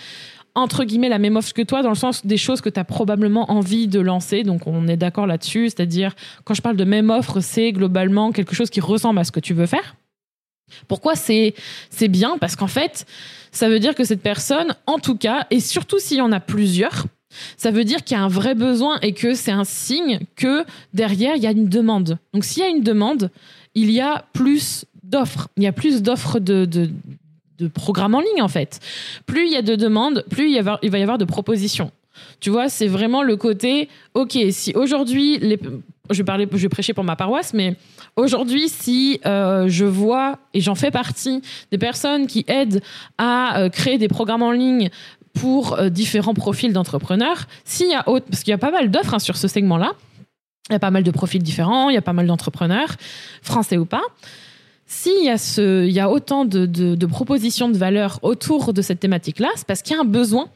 entre 0.55 0.85
guillemets 0.85 1.09
la 1.09 1.19
même 1.19 1.37
offre 1.37 1.55
que 1.55 1.63
toi, 1.63 1.83
dans 1.83 1.89
le 1.89 1.95
sens 1.95 2.27
des 2.27 2.37
choses 2.37 2.61
que 2.61 2.69
tu 2.69 2.79
as 2.79 2.85
probablement 2.85 3.51
envie 3.51 3.89
de 3.89 4.01
lancer. 4.01 4.43
Donc 4.43 4.67
on 4.67 4.87
est 4.87 4.99
d'accord 4.99 5.27
là-dessus. 5.27 5.71
C'est-à-dire, 5.71 6.15
quand 6.45 6.53
je 6.53 6.61
parle 6.61 6.77
de 6.77 6.85
même 6.85 7.09
offre, 7.09 7.41
c'est 7.41 7.73
globalement 7.73 8.31
quelque 8.33 8.55
chose 8.55 8.69
qui 8.69 8.81
ressemble 8.81 9.19
à 9.19 9.25
ce 9.25 9.33
que 9.33 9.41
tu 9.41 9.55
veux 9.55 9.67
faire. 9.67 9.97
Pourquoi 10.89 11.15
c'est 11.15 11.55
c'est 11.91 12.09
bien? 12.09 12.39
Parce 12.39 12.57
qu'en 12.57 12.67
fait, 12.67 13.07
ça 13.51 13.69
veut 13.69 13.79
dire 13.79 13.95
que 13.95 14.05
cette 14.05 14.23
personne, 14.23 14.75
en 14.87 14.99
tout 14.99 15.17
cas, 15.17 15.47
et 15.51 15.61
surtout 15.61 15.99
s'il 15.99 16.19
y 16.19 16.23
en 16.23 16.33
a 16.33 16.41
plusieurs, 16.41 17.07
ça 17.57 17.71
veut 17.71 17.85
dire 17.85 18.05
qu'il 18.05 18.17
y 18.17 18.21
a 18.21 18.23
un 18.23 18.29
vrai 18.29 18.55
besoin 18.55 18.99
et 19.01 19.13
que 19.13 19.35
c'est 19.35 19.53
un 19.53 19.65
signe 19.65 20.21
que 20.37 20.65
derrière, 20.93 21.37
il 21.37 21.43
y 21.43 21.47
a 21.47 21.51
une 21.51 21.69
demande. 21.69 22.19
Donc 22.33 22.45
s'il 22.45 22.63
y 22.63 22.67
a 22.67 22.69
une 22.69 22.83
demande, 22.83 23.31
il 23.75 23.91
y 23.91 24.01
a 24.01 24.25
plus 24.33 24.85
d'offres. 25.03 25.49
Il 25.57 25.63
y 25.63 25.67
a 25.67 25.73
plus 25.73 26.03
d'offres 26.03 26.39
de, 26.39 26.65
de, 26.65 26.91
programmes 27.69 28.17
en 28.17 28.21
ligne, 28.21 28.43
en 28.43 28.49
fait. 28.49 28.81
Plus 29.25 29.47
il 29.47 29.53
y 29.53 29.57
a 29.57 29.63
de 29.63 29.77
demandes, 29.77 30.25
plus 30.29 30.51
il, 30.51 30.57
il 30.83 30.91
va 30.91 30.99
y 30.99 31.03
avoir 31.03 31.19
de 31.19 31.25
propositions. 31.25 31.93
Tu 32.41 32.51
vois, 32.51 32.69
c'est 32.69 32.89
vraiment 32.89 33.23
le 33.23 33.37
côté, 33.37 33.89
ok, 34.15 34.37
si 34.51 34.75
aujourd'hui, 34.75 35.39
je 36.11 36.23
parler, 36.23 36.49
je 36.53 36.69
prêcher 36.69 36.95
pour 36.95 37.05
ma 37.05 37.17
paroisse, 37.17 37.55
mais 37.55 37.77
aujourd'hui, 38.17 38.69
si 38.69 39.21
euh, 39.25 39.69
je 39.69 39.85
vois 39.85 40.39
et 40.55 40.61
j'en 40.61 40.75
fais 40.75 40.91
partie 40.91 41.43
des 41.71 41.79
personnes 41.79 42.27
qui 42.27 42.45
aident 42.49 42.83
à 43.19 43.59
euh, 43.59 43.69
créer 43.69 43.99
des 43.99 44.09
programmes 44.09 44.43
en 44.43 44.51
ligne 44.51 44.91
pour 45.33 45.79
euh, 45.79 45.89
différents 45.89 46.35
profils 46.35 46.73
d'entrepreneurs, 46.73 47.47
s'il 47.65 47.89
y 47.89 47.95
a 47.95 48.03
parce 48.03 48.43
qu'il 48.43 48.51
y 48.51 48.55
a 48.55 48.59
pas 48.59 48.71
mal 48.71 48.91
d'offres 48.91 49.15
hein, 49.15 49.19
sur 49.19 49.37
ce 49.37 49.49
segment-là, 49.49 49.93
il 50.69 50.73
y 50.73 50.77
a 50.77 50.81
pas 50.81 50.91
mal 50.91 51.03
de 51.03 51.11
profils 51.11 51.43
différents, 51.43 51.89
il 51.89 51.95
y 51.95 51.99
a 51.99 52.03
pas 52.03 52.13
mal 52.13 52.27
d'entrepreneurs, 52.27 52.97
français 53.43 53.79
ou 53.79 53.85
pas. 53.85 54.03
S'il 54.87 55.25
y 55.25 55.31
a 55.31 55.37
y 55.87 56.01
a 56.01 56.11
autant 56.11 56.45
de, 56.45 56.67
de 56.67 57.07
propositions 57.07 57.69
de 57.71 57.79
valeur 57.79 58.19
autour 58.23 58.75
de 58.75 58.83
cette 58.83 59.01
thématique-là, 59.01 59.49
c'est 59.57 59.67
parce 59.67 59.81
qu'il 59.83 59.97
y 59.97 59.99
a 59.99 60.03
un 60.03 60.05
besoin 60.05 60.49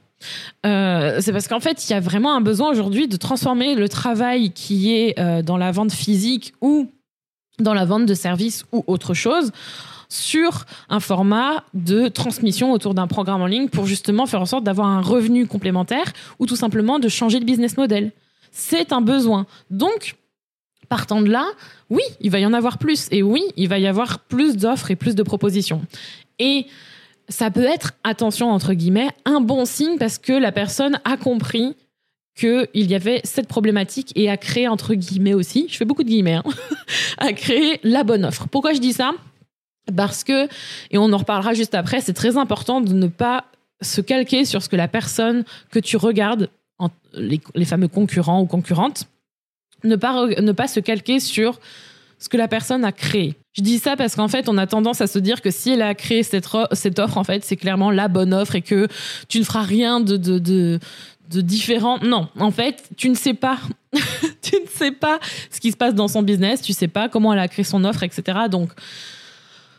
euh, 0.64 1.18
c'est 1.20 1.32
parce 1.32 1.49
qu'en 1.49 1.61
fait, 1.61 1.88
il 1.88 1.92
y 1.92 1.94
a 1.94 2.00
vraiment 2.00 2.35
un 2.35 2.40
besoin 2.40 2.70
aujourd'hui 2.70 3.08
de 3.08 3.16
transformer 3.16 3.75
le 3.75 3.88
travail 3.88 4.50
qui 4.50 4.94
est 4.94 5.18
euh, 5.18 5.42
dans 5.42 5.56
la 5.56 5.73
vente 5.73 5.92
physique 5.92 6.54
ou 6.61 6.90
dans 7.58 7.75
la 7.75 7.85
vente 7.85 8.06
de 8.06 8.14
services 8.14 8.64
ou 8.73 8.85
autre 8.87 9.14
chose 9.14 9.52
sur 10.08 10.66
un 10.88 11.00
format 11.00 11.64
de 11.75 12.08
transmission 12.08 12.73
autour 12.73 12.94
d'un 12.94 13.06
programme 13.06 13.42
en 13.42 13.46
ligne 13.46 13.68
pour 13.68 13.87
justement 13.87 14.26
faire 14.26 14.40
en 14.40 14.46
sorte 14.46 14.64
d'avoir 14.64 14.87
un 14.87 15.00
revenu 15.00 15.46
complémentaire 15.46 16.12
ou 16.38 16.46
tout 16.46 16.56
simplement 16.56 16.99
de 16.99 17.08
changer 17.08 17.40
de 17.40 17.44
business 17.44 17.76
model. 17.76 18.12
C'est 18.52 18.92
un 18.92 19.00
besoin. 19.00 19.46
Donc, 19.70 20.16
partant 20.88 21.20
de 21.20 21.28
là, 21.28 21.46
oui, 21.90 22.02
il 22.20 22.30
va 22.30 22.38
y 22.38 22.46
en 22.46 22.52
avoir 22.52 22.78
plus. 22.78 23.08
Et 23.11 23.23
oui, 23.23 23.42
il 23.56 23.68
va 23.68 23.78
y 23.78 23.87
avoir 23.87 24.20
plus 24.20 24.56
d'offres 24.56 24.90
et 24.90 24.96
plus 24.96 25.14
de 25.14 25.23
propositions. 25.23 25.82
Et 26.38 26.66
ça 27.28 27.50
peut 27.50 27.64
être, 27.64 27.92
attention 28.04 28.50
entre 28.50 28.75
guillemets, 28.75 29.09
un 29.25 29.40
bon 29.40 29.64
signe 29.64 29.99
parce 29.99 30.18
que 30.18 30.33
la 30.33 30.52
personne 30.52 31.00
a 31.04 31.16
compris 31.16 31.75
qu'il 32.37 32.68
y 32.75 32.95
avait 32.95 33.21
cette 33.25 33.49
problématique 33.49 34.12
et 34.14 34.28
à 34.30 34.37
créer, 34.37 34.68
entre 34.68 34.95
guillemets 34.95 35.35
aussi, 35.35 35.66
je 35.71 35.76
fais 35.76 35.85
beaucoup 35.85 36.04
de 36.04 36.09
guillemets, 36.09 36.35
hein, 36.35 36.45
à 37.18 37.33
créer 37.33 37.80
la 37.83 38.04
bonne 38.04 38.25
offre. 38.25 38.47
Pourquoi 38.49 38.75
je 38.75 38.78
dis 38.78 38.92
ça? 38.92 39.12
Parce 39.97 40.23
que, 40.23 40.47
et 40.90 40.99
on 40.99 41.12
en 41.12 41.16
reparlera 41.16 41.54
juste 41.54 41.75
après, 41.75 42.00
c'est 42.00 42.12
très 42.12 42.37
important 42.37 42.80
de 42.80 42.92
ne 42.92 43.06
pas 43.06 43.45
se 43.80 44.00
calquer 44.00 44.45
sur 44.45 44.62
ce 44.62 44.68
que 44.68 44.76
la 44.76 44.88
personne 44.88 45.45
que 45.71 45.78
tu 45.78 45.97
regardes, 45.97 46.50
les, 47.14 47.40
les 47.54 47.64
fameux 47.64 47.88
concurrents 47.88 48.42
ou 48.42 48.47
concurrentes, 48.47 49.09
ne 49.85 49.97
pas, 49.97 50.26
ne 50.26 50.52
pas 50.52 50.68
se 50.68 50.80
calquer 50.80 51.21
sur 51.21 51.61
ce 52.18 52.28
que 52.28 52.37
la 52.37 52.49
personne 52.49 52.85
a 52.85 52.92
créé. 52.92 53.37
Je 53.52 53.62
dis 53.62 53.78
ça 53.78 53.96
parce 53.96 54.16
qu'en 54.16 54.28
fait, 54.28 54.49
on 54.49 54.58
a 54.58 54.66
tendance 54.66 55.00
à 55.00 55.06
se 55.06 55.18
dire 55.18 55.40
que 55.40 55.50
si 55.50 55.70
elle 55.70 55.82
a 55.82 55.94
créé 55.94 56.23
cette, 56.23 56.46
offre, 56.54 57.18
en 57.18 57.25
fait, 57.25 57.44
c'est 57.44 57.56
clairement 57.56 57.90
la 57.90 58.08
bonne 58.08 58.35
offre 58.35 58.54
et 58.54 58.62
que 58.62 58.87
tu 59.28 59.38
ne 59.38 59.44
feras 59.44 59.62
rien 59.62 60.00
de, 60.00 60.78
différent. 61.28 61.99
Non, 62.02 62.28
en 62.38 62.50
fait, 62.50 62.85
tu 62.96 63.08
ne 63.08 63.14
sais 63.14 63.35
pas. 63.35 63.58
tu 64.42 64.56
ne 64.56 64.68
sais 64.68 64.92
pas 64.92 65.18
ce 65.50 65.61
qui 65.61 65.73
se 65.73 65.76
passe 65.76 65.94
dans 65.94 66.08
son 66.08 66.23
business, 66.23 66.61
tu 66.61 66.73
sais 66.73 66.88
pas 66.88 67.08
comment 67.08 67.32
elle 67.32 67.38
a 67.38 67.49
créé 67.49 67.64
son 67.64 67.85
offre, 67.85 68.02
etc. 68.02 68.40
Donc, 68.50 68.70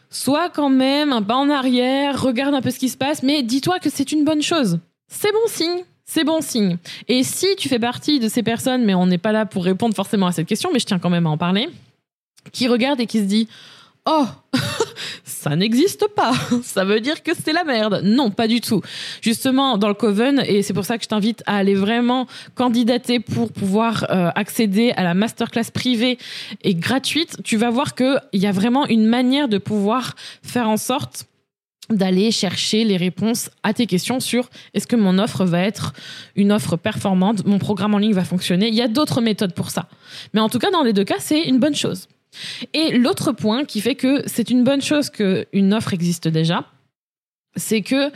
sois 0.10 0.50
quand 0.50 0.70
même 0.70 1.14
un 1.14 1.22
pas 1.22 1.36
en 1.36 1.50
arrière, 1.50 2.20
regarde 2.22 2.56
un 2.56 2.62
peu 2.62 2.72
ce 2.72 2.80
qui 2.80 2.90
se 2.90 2.98
passe, 2.98 3.22
mais 3.22 3.44
dis-toi 3.44 3.80
que 3.80 3.90
c'est 3.90 4.12
une 4.12 4.26
bonne 4.26 4.42
chose. 4.42 4.80
C'est 5.08 5.32
bon 5.32 5.48
signe. 5.48 5.84
C'est 6.10 6.24
bon 6.24 6.42
signe. 6.42 6.78
Et 7.10 7.22
si 7.24 7.48
tu 7.58 7.68
fais 7.68 7.80
partie 7.80 8.20
de 8.20 8.30
ces 8.30 8.42
personnes, 8.42 8.86
mais 8.86 8.96
on 8.96 9.06
n'est 9.06 9.18
pas 9.18 9.34
là 9.34 9.46
pour 9.46 9.66
répondre 9.66 9.94
forcément 9.94 10.26
à 10.26 10.32
cette 10.32 10.48
question, 10.48 10.70
mais 10.72 10.80
je 10.80 10.86
tiens 10.86 11.00
quand 11.00 11.10
même 11.10 11.28
à 11.28 11.30
en 11.30 11.38
parler, 11.38 11.70
qui 12.52 12.68
regarde 12.68 13.00
et 13.00 13.06
qui 13.06 13.20
se 13.20 13.26
dit 13.26 13.48
Oh, 14.10 14.26
ça 15.26 15.56
n'existe 15.58 16.08
pas. 16.16 16.32
Ça 16.64 16.86
veut 16.86 17.02
dire 17.02 17.24
que 17.24 17.32
c'est 17.38 17.52
la 17.52 17.66
merde. 17.66 18.02
Non, 18.06 18.32
pas 18.32 18.48
du 18.48 18.62
tout. 18.62 18.82
Justement, 19.22 19.78
dans 19.78 19.90
le 19.90 19.94
Coven, 19.94 20.42
et 20.48 20.62
c'est 20.62 20.74
pour 20.74 20.86
ça 20.86 20.98
que 20.98 21.04
je 21.04 21.10
t'invite 21.10 21.44
à 21.46 21.58
aller 21.58 21.76
vraiment 21.76 22.26
candidater 22.56 23.20
pour 23.20 23.52
pouvoir 23.52 24.06
euh, 24.10 24.30
accéder 24.36 24.92
à 24.96 25.04
la 25.04 25.14
masterclass 25.14 25.72
privée 25.74 26.18
et 26.64 26.74
gratuite, 26.74 27.38
tu 27.44 27.58
vas 27.58 27.70
voir 27.70 27.96
qu'il 27.96 28.18
y 28.34 28.48
a 28.48 28.52
vraiment 28.54 28.88
une 28.88 29.06
manière 29.06 29.50
de 29.50 29.58
pouvoir 29.58 30.16
faire 30.42 30.70
en 30.70 30.78
sorte 30.78 31.26
d'aller 31.90 32.32
chercher 32.32 32.84
les 32.84 32.98
réponses 32.98 33.50
à 33.64 33.74
tes 33.74 33.88
questions 33.88 34.20
sur 34.20 34.50
est-ce 34.74 34.88
que 34.88 34.96
mon 34.96 35.20
offre 35.20 35.46
va 35.46 35.62
être 35.62 35.94
une 36.36 36.52
offre 36.52 36.76
performante, 36.78 37.46
mon 37.46 37.60
programme 37.60 37.94
en 37.94 37.98
ligne 37.98 38.14
va 38.14 38.26
fonctionner? 38.26 38.68
Il 38.70 38.76
y 38.76 38.82
a 38.82 38.88
d'autres 38.88 39.22
méthodes 39.22 39.54
pour 39.54 39.70
ça. 39.70 39.88
Mais 40.34 40.40
en 40.40 40.50
tout 40.50 40.60
cas, 40.60 40.72
dans 40.72 40.84
les 40.84 40.94
deux 40.94 41.06
cas, 41.06 41.20
c'est 41.20 41.44
une 41.44 41.60
bonne 41.60 41.76
chose. 41.76 42.08
Et 42.74 42.98
l'autre 42.98 43.32
point 43.32 43.66
qui 43.66 43.82
fait 43.82 43.96
que 43.96 44.24
c'est 44.26 44.50
une 44.50 44.64
bonne 44.64 44.82
chose 44.82 45.10
qu'une 45.10 45.74
offre 45.74 45.94
existe 45.94 46.28
déjà, 46.28 46.66
c'est 47.56 47.82
que 47.82 48.12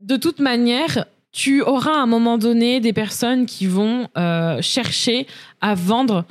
de 0.00 0.16
toute 0.16 0.38
manière, 0.38 1.04
tu 1.32 1.62
auras 1.62 1.92
à 1.92 2.02
un 2.02 2.06
moment 2.06 2.38
donné 2.38 2.80
des 2.80 2.92
personnes 2.92 3.46
qui 3.46 3.66
vont 3.66 4.08
euh, 4.16 4.60
chercher 4.62 5.26
à 5.60 5.74
vendre 5.74 6.24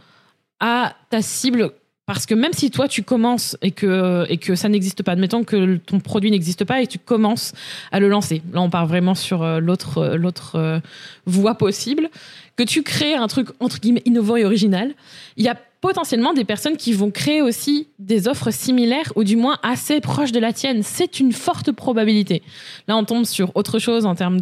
à 0.60 0.96
ta 1.10 1.22
cible. 1.22 1.72
Parce 2.06 2.26
que 2.26 2.34
même 2.34 2.54
si 2.54 2.72
toi 2.72 2.88
tu 2.88 3.04
commences 3.04 3.56
et 3.62 3.70
que, 3.70 4.26
et 4.30 4.38
que 4.38 4.56
ça 4.56 4.68
n'existe 4.68 5.04
pas, 5.04 5.12
admettons 5.12 5.44
que 5.44 5.78
ton 5.78 6.00
produit 6.00 6.32
n'existe 6.32 6.66
pas 6.66 6.82
et 6.82 6.88
tu 6.88 6.98
commences 6.98 7.54
à 7.92 8.00
le 8.00 8.10
lancer, 8.10 8.42
là 8.52 8.62
on 8.62 8.70
part 8.72 8.88
vraiment 8.88 9.14
sur 9.14 9.44
euh, 9.44 9.60
l'autre, 9.60 10.00
euh, 10.00 10.16
l'autre 10.16 10.82
voie 11.28 11.54
possible, 11.54 12.10
que 12.56 12.64
tu 12.64 12.82
crées 12.82 13.14
un 13.14 13.28
truc 13.28 13.50
entre 13.60 13.80
guillemets 13.80 14.02
innovant 14.06 14.38
et 14.38 14.44
original, 14.44 14.96
il 15.38 15.46
y 15.46 15.50
a 15.50 15.56
potentiellement 15.82 16.34
des 16.34 16.46
personnes 16.46 16.78
qui 16.78 16.94
vont 16.94 17.12
créer 17.12 17.42
aussi 17.42 17.88
des 18.00 18.28
offres 18.28 18.52
similaires 18.52 19.14
ou 19.16 19.24
du 19.24 19.36
moins 19.36 19.58
assez 19.64 20.02
proches 20.02 20.32
de 20.32 20.40
la 20.40 20.54
tienne. 20.54 20.84
C'est 20.84 21.20
une 21.20 21.32
forte 21.32 21.72
probabilité. 21.72 22.44
Là 22.88 22.98
on 22.98 23.06
tombe 23.06 23.26
sur 23.26 23.56
autre 23.56 23.80
chose 23.80 24.06
en 24.06 24.16
termes 24.16 24.42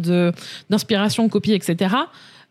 d'inspiration, 0.68 1.28
copie, 1.28 1.52
etc. 1.52 1.94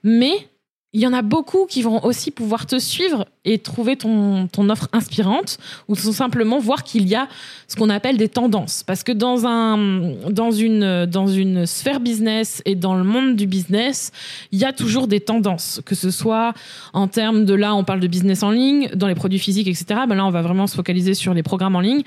Mais 0.03 0.50
il 0.98 1.01
y 1.01 1.06
en 1.06 1.13
a 1.13 1.22
beaucoup 1.22 1.68
qui 1.70 1.84
vont 1.84 2.04
aussi 2.04 2.32
pouvoir 2.32 2.66
te 2.66 2.80
suivre 2.80 3.27
et 3.46 3.60
trouver 3.60 3.98
ton, 3.98 4.48
ton 4.48 4.68
offre 4.72 4.89
inspirante 4.94 5.60
ou 5.88 5.96
simplement 5.96 6.58
voir 6.58 6.84
qu'il 6.84 7.08
y 7.08 7.13
a 7.13 7.27
ce 7.68 7.75
qu'on 7.75 7.92
appelle 7.92 8.18
des 8.18 8.30
tendances. 8.30 8.82
Parce 8.82 9.04
que 9.04 9.12
dans, 9.12 9.46
un, 9.46 10.16
dans, 10.32 10.50
une, 10.50 11.06
dans 11.06 11.27
une 11.27 11.68
sphère 11.68 12.00
business 12.00 12.63
et 12.66 12.74
dans 12.74 12.96
le 12.96 13.04
monde 13.04 13.36
du 13.36 13.46
business, 13.46 14.12
il 14.51 14.58
y 14.58 14.66
a 14.66 14.74
toujours 14.74 15.08
des 15.08 15.20
tendances, 15.20 15.82
que 15.86 15.94
ce 15.94 16.10
soit 16.10 16.56
en 16.94 17.08
termes 17.08 17.46
de 17.46 17.54
là, 17.54 17.75
on 17.75 17.84
parle 17.84 18.00
de 18.00 18.08
business 18.08 18.42
en 18.42 18.50
ligne, 18.50 18.89
dans 18.96 19.08
les 19.08 19.13
produits 19.13 19.38
physiques, 19.38 19.68
etc. 19.68 20.01
Ben 20.10 20.16
là, 20.16 20.25
on 20.25 20.32
va 20.32 20.42
vraiment 20.42 20.66
se 20.66 20.75
focaliser 20.75 21.13
sur 21.13 21.36
les 21.36 21.44
programmes 21.44 21.75
en 21.75 21.82
ligne. 21.82 22.01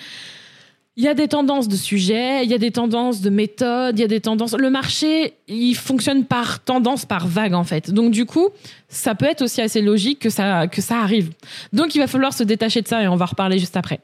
Il 0.96 1.04
y 1.04 1.08
a 1.08 1.14
des 1.14 1.28
tendances 1.28 1.68
de 1.68 1.76
sujets, 1.76 2.44
il 2.44 2.50
y 2.50 2.54
a 2.54 2.58
des 2.58 2.72
tendances 2.72 3.20
de 3.20 3.30
méthodes, 3.30 3.98
il 3.98 4.02
y 4.02 4.04
a 4.04 4.08
des 4.08 4.20
tendances. 4.20 4.54
Le 4.54 4.70
marché, 4.70 5.34
il 5.46 5.74
fonctionne 5.74 6.24
par 6.24 6.60
tendance, 6.60 7.06
par 7.06 7.26
vague 7.26 7.54
en 7.54 7.64
fait. 7.64 7.90
Donc 7.90 8.10
du 8.10 8.26
coup, 8.26 8.48
ça 8.88 9.14
peut 9.14 9.26
être 9.26 9.42
aussi 9.42 9.60
assez 9.62 9.82
logique 9.82 10.18
que 10.18 10.30
ça 10.30 10.66
que 10.66 10.82
ça 10.82 10.98
arrive. 11.00 11.30
Donc 11.72 11.94
il 11.94 11.98
va 11.98 12.06
falloir 12.06 12.32
se 12.32 12.42
détacher 12.42 12.82
de 12.82 12.88
ça 12.88 13.02
et 13.02 13.08
on 13.08 13.16
va 13.16 13.26
reparler 13.26 13.58
juste 13.58 13.76
après. 13.76 14.00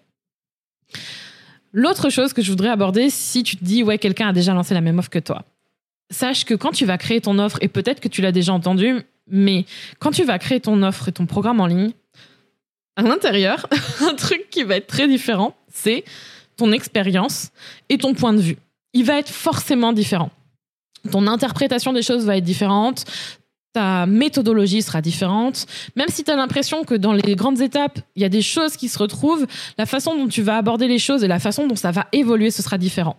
L'autre 1.73 2.09
chose 2.09 2.33
que 2.33 2.40
je 2.40 2.50
voudrais 2.50 2.71
aborder, 2.71 3.11
si 3.11 3.43
tu 3.43 3.57
te 3.57 3.64
dis 3.64 3.83
ouais 3.83 3.99
quelqu'un 3.99 4.28
a 4.28 4.33
déjà 4.33 4.55
lancé 4.55 4.73
la 4.73 4.81
même 4.81 4.99
offre 4.99 5.11
que 5.11 5.19
toi, 5.19 5.45
sache 6.11 6.45
que 6.45 6.55
quand 6.55 6.71
tu 6.71 6.87
vas 6.87 6.99
créer 6.99 7.21
ton 7.21 7.38
offre 7.38 7.59
et 7.61 7.69
peut-être 7.69 8.00
que 8.00 8.09
tu 8.09 8.23
l'as 8.23 8.33
déjà 8.33 8.52
entendu, 8.52 9.02
mais 9.28 9.66
quand 9.99 10.12
tu 10.12 10.25
vas 10.25 10.38
créer 10.38 10.61
ton 10.61 10.83
offre 10.83 11.09
et 11.09 11.12
ton 11.12 11.26
programme 11.26 11.61
en 11.61 11.66
ligne, 11.66 11.93
à 12.97 13.02
l'intérieur, 13.02 13.66
un 14.00 14.14
truc 14.14 14.49
qui 14.50 14.62
va 14.62 14.76
être 14.76 14.87
très 14.87 15.09
différent, 15.09 15.55
c'est 15.71 16.05
ton 16.56 16.72
expérience 16.72 17.50
et 17.88 17.98
ton 17.98 18.14
point 18.14 18.32
de 18.32 18.40
vue. 18.40 18.56
Il 18.92 19.04
va 19.04 19.18
être 19.18 19.28
forcément 19.28 19.92
différent. 19.92 20.30
Ton 21.10 21.26
interprétation 21.26 21.92
des 21.92 22.02
choses 22.02 22.25
va 22.25 22.36
être 22.36 22.44
différente, 22.44 23.04
ta 23.72 24.06
méthodologie 24.06 24.80
sera 24.80 25.02
différente. 25.02 25.66
Même 25.96 26.08
si 26.08 26.25
tu 26.25 26.30
as 26.30 26.36
l'impression 26.36 26.84
que 26.84 26.94
dans 26.94 27.12
les 27.12 27.36
grandes 27.36 27.60
étapes, 27.60 27.98
il 28.16 28.22
y 28.22 28.25
a 28.25 28.30
des 28.30 28.40
choses 28.40 28.76
qui 28.76 28.88
se 28.88 28.98
retrouvent, 28.98 29.46
la 29.76 29.84
façon 29.84 30.16
dont 30.16 30.28
tu 30.28 30.40
vas 30.40 30.56
aborder 30.56 30.88
les 30.88 30.98
choses 30.98 31.22
et 31.22 31.28
la 31.28 31.38
façon 31.38 31.66
dont 31.66 31.76
ça 31.76 31.90
va 31.90 32.06
évoluer, 32.12 32.50
ce 32.50 32.62
sera 32.62 32.78
différent. 32.78 33.16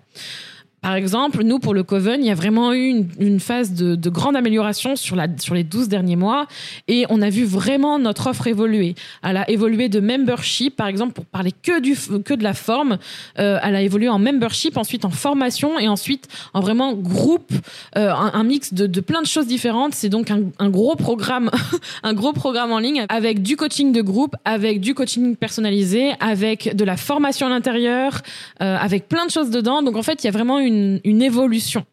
Par 0.81 0.93
exemple, 0.93 1.43
nous, 1.43 1.59
pour 1.59 1.73
le 1.73 1.83
Coven, 1.83 2.23
il 2.23 2.27
y 2.27 2.31
a 2.31 2.35
vraiment 2.35 2.73
eu 2.73 3.05
une, 3.19 3.39
phase 3.39 3.73
de, 3.73 4.09
grande 4.09 4.35
amélioration 4.35 4.95
sur, 4.95 5.15
les 5.15 5.63
12 5.63 5.89
derniers 5.89 6.15
mois 6.15 6.47
et 6.87 7.05
on 7.09 7.21
a 7.21 7.29
vu 7.29 7.45
vraiment 7.45 7.99
notre 7.99 8.27
offre 8.27 8.47
évoluer. 8.47 8.95
Elle 9.23 9.37
a 9.37 9.49
évolué 9.49 9.89
de 9.89 9.99
membership, 9.99 10.75
par 10.75 10.87
exemple, 10.87 11.13
pour 11.13 11.25
parler 11.25 11.51
que, 11.51 11.79
de 11.79 12.43
la 12.43 12.53
forme. 12.53 12.97
Euh, 13.39 13.59
elle 13.63 13.75
a 13.75 13.81
évolué 13.81 14.07
en 14.07 14.19
membership, 14.19 14.77
ensuite 14.77 15.03
en 15.03 15.09
formation 15.09 15.79
et 15.79 15.87
ensuite 15.87 16.27
en 16.53 16.61
vraiment 16.61 16.93
groupe, 16.93 17.51
euh, 17.97 18.11
un, 18.13 18.43
mix 18.43 18.73
de, 18.73 19.01
plein 19.01 19.21
de 19.21 19.27
choses 19.27 19.47
différentes. 19.47 19.93
C'est 19.95 20.09
donc 20.09 20.31
un, 20.31 20.43
un, 20.59 20.69
gros 20.69 20.95
programme, 20.95 21.49
un 22.03 22.13
gros 22.13 22.33
programme 22.33 22.71
en 22.71 22.79
ligne 22.79 23.05
avec 23.09 23.41
du 23.41 23.57
coaching 23.57 23.91
de 23.91 24.01
groupe, 24.01 24.35
avec 24.45 24.79
du 24.79 24.93
coaching 24.93 25.35
personnalisé, 25.35 26.13
avec 26.19 26.75
de 26.75 26.85
la 26.85 26.97
formation 26.97 27.47
à 27.47 27.49
l'intérieur, 27.49 28.21
euh, 28.61 28.77
avec 28.79 29.07
plein 29.07 29.25
de 29.25 29.31
choses 29.31 29.49
dedans. 29.49 29.81
Donc 29.81 29.95
en 29.95 30.03
fait, 30.03 30.23
il 30.23 30.27
y 30.27 30.29
a 30.29 30.31
vraiment 30.31 30.59
une, 30.59 30.66
évolution. 30.67 31.85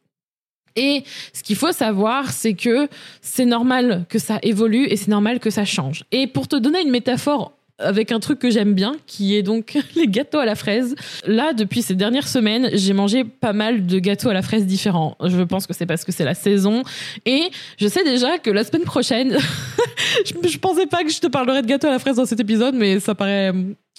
Et 0.76 1.04
ce 1.32 1.42
qu'il 1.42 1.56
faut 1.56 1.72
savoir, 1.72 2.32
c'est 2.32 2.54
que 2.54 2.88
c'est 3.20 3.44
normal 3.44 4.06
que 4.08 4.18
ça 4.18 4.38
évolue 4.42 4.86
et 4.86 4.96
c'est 4.96 5.08
normal 5.08 5.38
que 5.38 5.50
ça 5.50 5.64
change. 5.64 6.04
Et 6.10 6.26
pour 6.26 6.48
te 6.48 6.56
donner 6.56 6.82
une 6.82 6.90
métaphore 6.90 7.52
avec 7.78 8.12
un 8.12 8.20
truc 8.20 8.38
que 8.38 8.50
j'aime 8.50 8.74
bien, 8.74 8.94
qui 9.06 9.34
est 9.36 9.42
donc 9.42 9.78
les 9.96 10.06
gâteaux 10.06 10.38
à 10.38 10.44
la 10.44 10.54
fraise. 10.54 10.94
Là, 11.26 11.52
depuis 11.52 11.82
ces 11.82 11.94
dernières 11.94 12.28
semaines, 12.28 12.70
j'ai 12.72 12.92
mangé 12.92 13.24
pas 13.24 13.52
mal 13.52 13.86
de 13.86 13.98
gâteaux 13.98 14.28
à 14.28 14.34
la 14.34 14.42
fraise 14.42 14.66
différents. 14.66 15.16
Je 15.24 15.42
pense 15.42 15.66
que 15.66 15.74
c'est 15.74 15.86
parce 15.86 16.04
que 16.04 16.12
c'est 16.12 16.24
la 16.24 16.34
saison. 16.34 16.82
Et 17.26 17.42
je 17.78 17.88
sais 17.88 18.04
déjà 18.04 18.38
que 18.38 18.50
la 18.50 18.64
semaine 18.64 18.84
prochaine, 18.84 19.36
je, 20.24 20.48
je 20.48 20.58
pensais 20.58 20.86
pas 20.86 21.02
que 21.04 21.10
je 21.10 21.20
te 21.20 21.26
parlerais 21.26 21.62
de 21.62 21.66
gâteaux 21.66 21.88
à 21.88 21.92
la 21.92 21.98
fraise 21.98 22.16
dans 22.16 22.26
cet 22.26 22.40
épisode, 22.40 22.74
mais 22.74 23.00
ça 23.00 23.14
paraît 23.14 23.52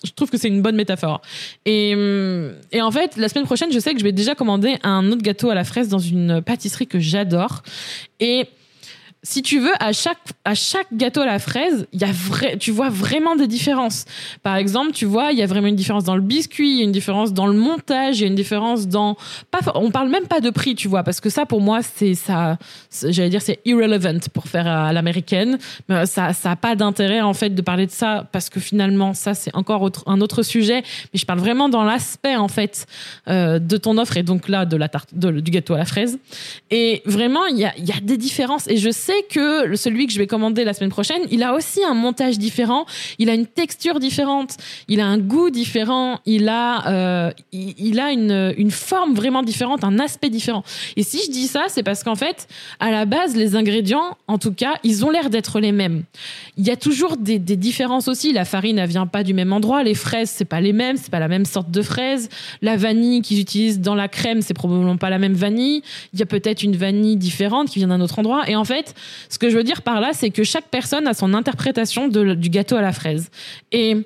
je 0.04 0.12
trouve 0.12 0.30
que 0.30 0.38
c'est 0.38 0.50
une 0.50 0.62
bonne 0.62 0.76
métaphore. 0.76 1.22
Et, 1.66 1.92
et, 2.72 2.82
en 2.82 2.92
fait, 2.92 3.18
la 3.18 3.30
semaine 3.30 3.46
prochaine, 3.46 3.72
je 3.72 3.80
sais 3.80 3.94
que 3.94 4.00
je 4.00 4.04
vais 4.04 4.12
déjà 4.12 4.36
commander 4.36 4.78
un 4.84 5.12
autre 5.12 5.22
gâteau 5.22 5.50
à 5.50 5.56
la 5.56 5.64
fraise 5.64 5.88
dans 5.88 6.00
une 6.00 6.42
pâtisserie 6.42 6.86
que 6.86 7.00
j'adore. 7.00 7.64
Et 8.20 8.48
si 9.26 9.42
tu 9.42 9.60
veux, 9.60 9.74
à 9.80 9.92
chaque, 9.92 10.20
à 10.46 10.54
chaque 10.54 10.88
gâteau 10.94 11.22
à 11.22 11.26
la 11.26 11.40
fraise, 11.40 11.88
y 11.92 12.04
a 12.04 12.10
tu 12.60 12.70
vois 12.70 12.90
vraiment 12.90 13.36
des 13.36 13.48
différences. 13.48 14.06
Par 14.44 14.56
exemple, 14.56 14.92
tu 14.92 15.06
vois, 15.06 15.32
il 15.32 15.40
y 15.40 15.42
a 15.42 15.48
vraiment 15.48 15.68
une 15.68 15.76
différence 15.76 16.04
dans 16.04 16.16
le 16.16 16.22
biscuit, 16.22 16.78
y 16.78 16.82
a 16.82 16.84
une 16.84 16.92
différence 16.92 17.34
dans 17.34 17.48
le 17.48 17.58
montage, 17.58 18.20
il 18.20 18.22
y 18.22 18.24
a 18.26 18.28
une 18.28 18.36
différence 18.36 18.88
dans, 18.88 19.18
pas, 19.50 19.60
on 19.74 19.90
parle 19.90 20.10
même 20.10 20.28
pas 20.28 20.42
de 20.42 20.52
prix, 20.52 20.76
tu 20.76 20.88
vois, 20.88 21.02
parce 21.02 21.22
que 21.22 21.32
ça, 21.32 21.48
pour 21.48 21.60
moi, 21.60 21.80
c'est 21.82 22.14
ça, 22.14 22.60
j'allais 22.92 23.32
dire, 23.32 23.42
c'est 23.42 23.60
irrelevant 23.66 24.20
pour 24.32 24.46
faire 24.46 24.68
à 24.68 24.94
l'américaine. 24.94 25.58
Mais 25.90 26.06
ça, 26.06 26.34
ça 26.34 26.52
a 26.52 26.56
pas 26.56 26.76
d'intérêt, 26.76 27.22
en 27.22 27.34
fait, 27.34 27.50
de 27.50 27.62
parler 27.64 27.88
de 27.88 27.92
ça, 27.92 28.30
parce 28.32 28.52
que 28.52 28.60
finalement, 28.60 29.16
ça, 29.16 29.34
c'est 29.34 29.56
encore 29.56 29.90
un 30.06 30.22
autre 30.22 30.44
sujet. 30.44 30.84
Mais 31.14 31.20
je 31.20 31.26
parle 31.26 31.40
vraiment 31.40 31.68
dans 31.68 31.84
l'aspect, 31.84 32.36
en 32.36 32.48
fait, 32.48 32.86
euh, 33.28 33.58
de 33.58 33.78
ton 33.78 33.98
offre 33.98 34.18
et 34.18 34.24
donc 34.24 34.50
là, 34.50 34.66
de 34.66 34.78
la 34.78 34.88
tarte, 34.88 35.16
du 35.16 35.52
gâteau 35.52 35.74
à 35.74 35.80
la 35.80 35.86
fraise. 35.86 36.20
Et 36.70 37.02
vraiment, 37.06 37.48
il 37.48 37.58
y 37.58 37.66
a, 37.66 37.74
y 37.80 37.92
a 37.92 38.00
des 38.00 38.18
différences. 38.18 38.68
Et 38.68 38.78
je 38.78 38.92
sais 38.92 39.15
que 39.30 39.76
celui 39.76 40.08
que 40.08 40.14
je 40.14 40.18
vais 40.18 40.28
commander 40.28 40.64
la 40.64 40.74
semaine 40.74 40.90
prochaine, 40.90 41.22
il 41.32 41.44
a 41.44 41.54
aussi 41.54 41.84
un 41.84 41.94
montage 41.94 42.38
différent, 42.38 42.86
il 43.20 43.30
a 43.30 43.34
une 43.34 43.46
texture 43.46 44.00
différente, 44.00 44.58
il 44.88 45.00
a 45.00 45.06
un 45.06 45.18
goût 45.18 45.50
différent, 45.50 46.20
il 46.26 46.50
a, 46.50 46.88
euh, 46.88 47.32
il, 47.52 48.00
a 48.00 48.12
une, 48.12 48.54
une 48.58 48.72
forme 48.72 49.14
vraiment 49.14 49.44
différente, 49.44 49.84
un 49.84 50.00
aspect 50.00 50.30
différent. 50.30 50.64
Et 50.96 51.04
si 51.04 51.20
je 51.26 51.32
dis 51.32 51.48
ça, 51.48 51.66
c'est 51.68 51.84
parce 51.84 52.04
qu'en 52.04 52.16
fait, 52.16 52.48
à 52.80 52.92
la 52.92 53.06
base, 53.06 53.36
les 53.36 53.56
ingrédients, 53.56 54.18
en 54.28 54.38
tout 54.38 54.54
cas, 54.54 54.76
ils 54.84 55.06
ont 55.06 55.10
l'air 55.10 55.30
d'être 55.30 55.60
les 55.60 55.72
mêmes. 55.72 56.04
Il 56.58 56.66
y 56.66 56.72
a 56.72 56.76
toujours 56.76 57.18
des, 57.18 57.40
des 57.40 57.58
différences 57.58 58.08
aussi. 58.08 58.34
La 58.34 58.46
farine, 58.46 58.80
elle 58.80 58.90
vient 58.90 59.08
pas 59.08 59.24
du 59.24 59.34
même 59.34 59.54
endroit. 59.54 59.84
Les 59.84 59.94
fraises, 59.96 60.30
c'est 60.30 60.46
pas 60.46 60.62
les 60.62 60.74
mêmes, 60.74 60.98
c'est 60.98 61.12
pas 61.12 61.20
la 61.20 61.28
même 61.28 61.46
sorte 61.46 61.72
de 61.72 61.82
fraises. 61.82 62.30
La 62.62 62.78
vanille 62.78 63.22
qu'ils 63.22 63.40
utilisent 63.40 63.80
dans 63.80 63.96
la 63.96 64.08
crème, 64.08 64.42
c'est 64.42 64.54
probablement 64.54 64.98
pas 64.98 65.10
la 65.10 65.20
même 65.20 65.34
vanille. 65.34 65.82
Il 66.14 66.20
y 66.20 66.24
a 66.24 66.26
peut-être 66.26 66.64
une 66.64 66.76
vanille 66.76 67.18
différente 67.18 67.70
qui 67.70 67.80
vient 67.80 67.88
d'un 67.88 68.02
autre 68.02 68.20
endroit. 68.20 68.44
Et 68.50 68.56
en 68.56 68.66
fait, 68.66 68.94
ce 69.30 69.38
que 69.38 69.50
je 69.50 69.58
veux 69.58 69.64
dire 69.64 69.82
par 69.82 70.02
là, 70.02 70.12
c'est 70.14 70.30
que 70.30 70.44
chaque 70.44 70.70
personne 70.70 71.08
a 71.08 71.14
son 71.14 71.34
interprétation 71.34 72.08
du 72.08 72.50
gâteau 72.50 72.76
à 72.76 72.82
la 72.82 72.92
fraise. 72.92 73.30
Et 73.72 73.98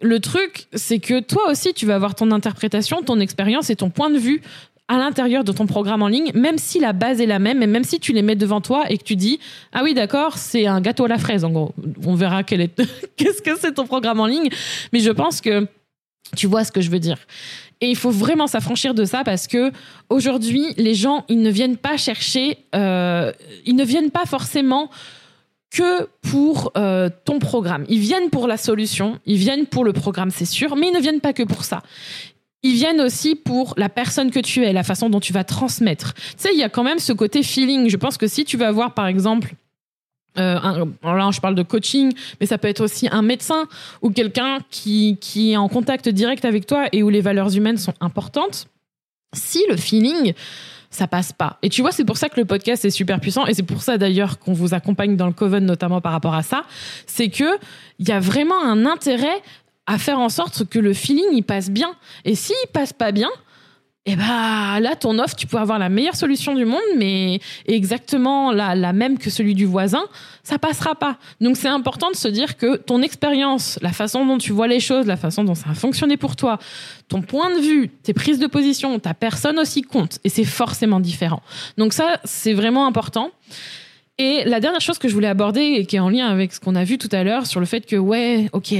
le 0.00 0.20
truc, 0.20 0.66
c'est 0.72 0.98
que 0.98 1.20
toi 1.20 1.50
aussi, 1.50 1.72
tu 1.74 1.86
vas 1.86 1.94
avoir 1.94 2.14
ton 2.14 2.30
interprétation, 2.30 3.02
ton 3.02 3.20
expérience 3.20 3.70
et 3.70 3.76
ton 3.76 3.90
point 3.90 4.10
de 4.10 4.18
vue 4.18 4.42
à 4.88 4.98
l'intérieur 4.98 5.44
de 5.44 5.52
ton 5.52 5.66
programme 5.66 6.02
en 6.02 6.08
ligne, 6.08 6.32
même 6.34 6.58
si 6.58 6.80
la 6.80 6.92
base 6.92 7.20
est 7.20 7.26
la 7.26 7.38
même, 7.38 7.62
et 7.62 7.66
même 7.66 7.84
si 7.84 8.00
tu 8.00 8.12
les 8.12 8.22
mets 8.22 8.34
devant 8.36 8.60
toi 8.60 8.84
et 8.90 8.98
que 8.98 9.04
tu 9.04 9.16
dis 9.16 9.38
ah 9.72 9.82
oui 9.84 9.94
d'accord 9.94 10.36
c'est 10.36 10.66
un 10.66 10.80
gâteau 10.80 11.04
à 11.04 11.08
la 11.08 11.18
fraise 11.18 11.44
en 11.44 11.50
gros, 11.50 11.72
on 12.04 12.14
verra 12.14 12.42
quel 12.42 12.60
est 12.60 12.82
qu'est-ce 13.16 13.40
que 13.40 13.56
c'est 13.58 13.72
ton 13.72 13.86
programme 13.86 14.20
en 14.20 14.26
ligne, 14.26 14.50
mais 14.92 14.98
je 14.98 15.10
pense 15.10 15.40
que 15.40 15.66
tu 16.36 16.46
vois 16.46 16.64
ce 16.64 16.72
que 16.72 16.80
je 16.80 16.90
veux 16.90 16.98
dire. 16.98 17.18
Et 17.82 17.90
il 17.90 17.96
faut 17.96 18.12
vraiment 18.12 18.46
s'affranchir 18.46 18.94
de 18.94 19.04
ça 19.04 19.24
parce 19.24 19.48
que 19.48 19.72
aujourd'hui, 20.08 20.64
les 20.76 20.94
gens, 20.94 21.24
ils 21.28 21.42
ne 21.42 21.50
viennent 21.50 21.76
pas 21.76 21.96
chercher, 21.96 22.58
euh, 22.76 23.32
ils 23.66 23.74
ne 23.74 23.84
viennent 23.84 24.12
pas 24.12 24.24
forcément 24.24 24.88
que 25.70 26.08
pour 26.30 26.70
euh, 26.76 27.10
ton 27.24 27.40
programme. 27.40 27.84
Ils 27.88 27.98
viennent 27.98 28.30
pour 28.30 28.46
la 28.46 28.56
solution, 28.56 29.18
ils 29.26 29.36
viennent 29.36 29.66
pour 29.66 29.84
le 29.84 29.92
programme, 29.92 30.30
c'est 30.30 30.44
sûr, 30.44 30.76
mais 30.76 30.88
ils 30.88 30.94
ne 30.94 31.00
viennent 31.00 31.20
pas 31.20 31.32
que 31.32 31.42
pour 31.42 31.64
ça. 31.64 31.82
Ils 32.62 32.74
viennent 32.74 33.00
aussi 33.00 33.34
pour 33.34 33.74
la 33.76 33.88
personne 33.88 34.30
que 34.30 34.38
tu 34.38 34.64
es, 34.64 34.72
la 34.72 34.84
façon 34.84 35.10
dont 35.10 35.18
tu 35.18 35.32
vas 35.32 35.42
transmettre. 35.42 36.14
Tu 36.14 36.20
sais, 36.36 36.50
il 36.52 36.58
y 36.58 36.62
a 36.62 36.68
quand 36.68 36.84
même 36.84 37.00
ce 37.00 37.12
côté 37.12 37.42
feeling. 37.42 37.88
Je 37.88 37.96
pense 37.96 38.16
que 38.16 38.28
si 38.28 38.44
tu 38.44 38.56
vas 38.56 38.70
voir, 38.70 38.94
par 38.94 39.08
exemple, 39.08 39.54
euh, 40.38 40.84
là, 41.02 41.30
je 41.32 41.40
parle 41.40 41.54
de 41.54 41.62
coaching, 41.62 42.12
mais 42.40 42.46
ça 42.46 42.58
peut 42.58 42.68
être 42.68 42.80
aussi 42.80 43.08
un 43.10 43.22
médecin 43.22 43.66
ou 44.00 44.10
quelqu'un 44.10 44.58
qui, 44.70 45.18
qui 45.20 45.52
est 45.52 45.56
en 45.56 45.68
contact 45.68 46.08
direct 46.08 46.44
avec 46.44 46.66
toi 46.66 46.86
et 46.92 47.02
où 47.02 47.10
les 47.10 47.20
valeurs 47.20 47.54
humaines 47.54 47.78
sont 47.78 47.94
importantes. 48.00 48.68
Si 49.34 49.62
le 49.68 49.76
feeling, 49.76 50.34
ça 50.90 51.06
passe 51.06 51.32
pas. 51.32 51.58
Et 51.62 51.68
tu 51.68 51.80
vois, 51.80 51.90
c'est 51.90 52.04
pour 52.04 52.16
ça 52.18 52.28
que 52.28 52.38
le 52.38 52.44
podcast 52.44 52.84
est 52.84 52.90
super 52.90 53.18
puissant 53.18 53.46
et 53.46 53.54
c'est 53.54 53.62
pour 53.62 53.82
ça 53.82 53.98
d'ailleurs 53.98 54.38
qu'on 54.38 54.52
vous 54.52 54.74
accompagne 54.74 55.16
dans 55.16 55.26
le 55.26 55.32
Coven 55.32 55.64
notamment 55.64 56.00
par 56.00 56.12
rapport 56.12 56.34
à 56.34 56.42
ça. 56.42 56.64
C'est 57.06 57.28
que 57.28 57.58
il 57.98 58.08
y 58.08 58.12
a 58.12 58.20
vraiment 58.20 58.62
un 58.62 58.84
intérêt 58.86 59.42
à 59.86 59.98
faire 59.98 60.18
en 60.18 60.28
sorte 60.28 60.68
que 60.68 60.78
le 60.78 60.92
feeling 60.92 61.26
il 61.32 61.42
passe 61.42 61.70
bien. 61.70 61.94
Et 62.24 62.34
s'il 62.34 62.54
passe 62.72 62.92
pas 62.92 63.10
bien, 63.10 63.30
et 64.04 64.12
eh 64.12 64.16
bah 64.16 64.80
là 64.80 64.96
ton 64.96 65.16
offre 65.20 65.36
tu 65.36 65.46
peux 65.46 65.58
avoir 65.58 65.78
la 65.78 65.88
meilleure 65.88 66.16
solution 66.16 66.56
du 66.56 66.64
monde 66.64 66.80
mais 66.96 67.38
exactement 67.66 68.50
la, 68.50 68.74
la 68.74 68.92
même 68.92 69.16
que 69.16 69.30
celui 69.30 69.54
du 69.54 69.64
voisin 69.64 70.02
ça 70.42 70.58
passera 70.58 70.96
pas. 70.96 71.18
Donc 71.40 71.56
c'est 71.56 71.68
important 71.68 72.10
de 72.10 72.16
se 72.16 72.26
dire 72.26 72.56
que 72.56 72.76
ton 72.76 73.00
expérience 73.00 73.78
la 73.80 73.92
façon 73.92 74.26
dont 74.26 74.38
tu 74.38 74.50
vois 74.50 74.66
les 74.66 74.80
choses 74.80 75.06
la 75.06 75.16
façon 75.16 75.44
dont 75.44 75.54
ça 75.54 75.70
a 75.70 75.74
fonctionné 75.74 76.16
pour 76.16 76.34
toi 76.34 76.58
ton 77.06 77.22
point 77.22 77.54
de 77.54 77.60
vue 77.60 77.90
tes 78.02 78.12
prises 78.12 78.40
de 78.40 78.48
position 78.48 78.98
ta 78.98 79.14
personne 79.14 79.60
aussi 79.60 79.82
compte 79.82 80.18
et 80.24 80.28
c'est 80.28 80.42
forcément 80.42 80.98
différent. 80.98 81.42
Donc 81.78 81.92
ça 81.92 82.18
c'est 82.24 82.54
vraiment 82.54 82.86
important. 82.88 83.30
Et 84.18 84.42
la 84.44 84.58
dernière 84.58 84.80
chose 84.80 84.98
que 84.98 85.06
je 85.06 85.14
voulais 85.14 85.28
aborder 85.28 85.60
et 85.60 85.86
qui 85.86 85.94
est 85.94 86.00
en 86.00 86.10
lien 86.10 86.26
avec 86.26 86.52
ce 86.52 86.58
qu'on 86.58 86.74
a 86.74 86.82
vu 86.82 86.98
tout 86.98 87.08
à 87.12 87.22
l'heure 87.22 87.46
sur 87.46 87.60
le 87.60 87.66
fait 87.66 87.86
que 87.86 87.94
ouais 87.94 88.48
ok 88.52 88.74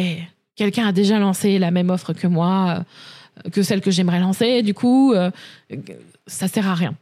quelqu'un 0.57 0.89
a 0.89 0.93
déjà 0.93 1.21
lancé 1.21 1.61
la 1.61 1.71
même 1.71 1.91
offre 1.91 2.13
que 2.13 2.27
moi 2.27 2.85
que 3.51 3.63
celle 3.63 3.81
que 3.81 3.91
j'aimerais 3.91 4.21
lancer. 4.21 4.63
Du 4.63 4.75
coup, 4.75 5.13
euh, 5.13 5.31
ça 6.27 6.49
sert 6.49 6.69
à 6.69 6.75
rien. 6.75 6.95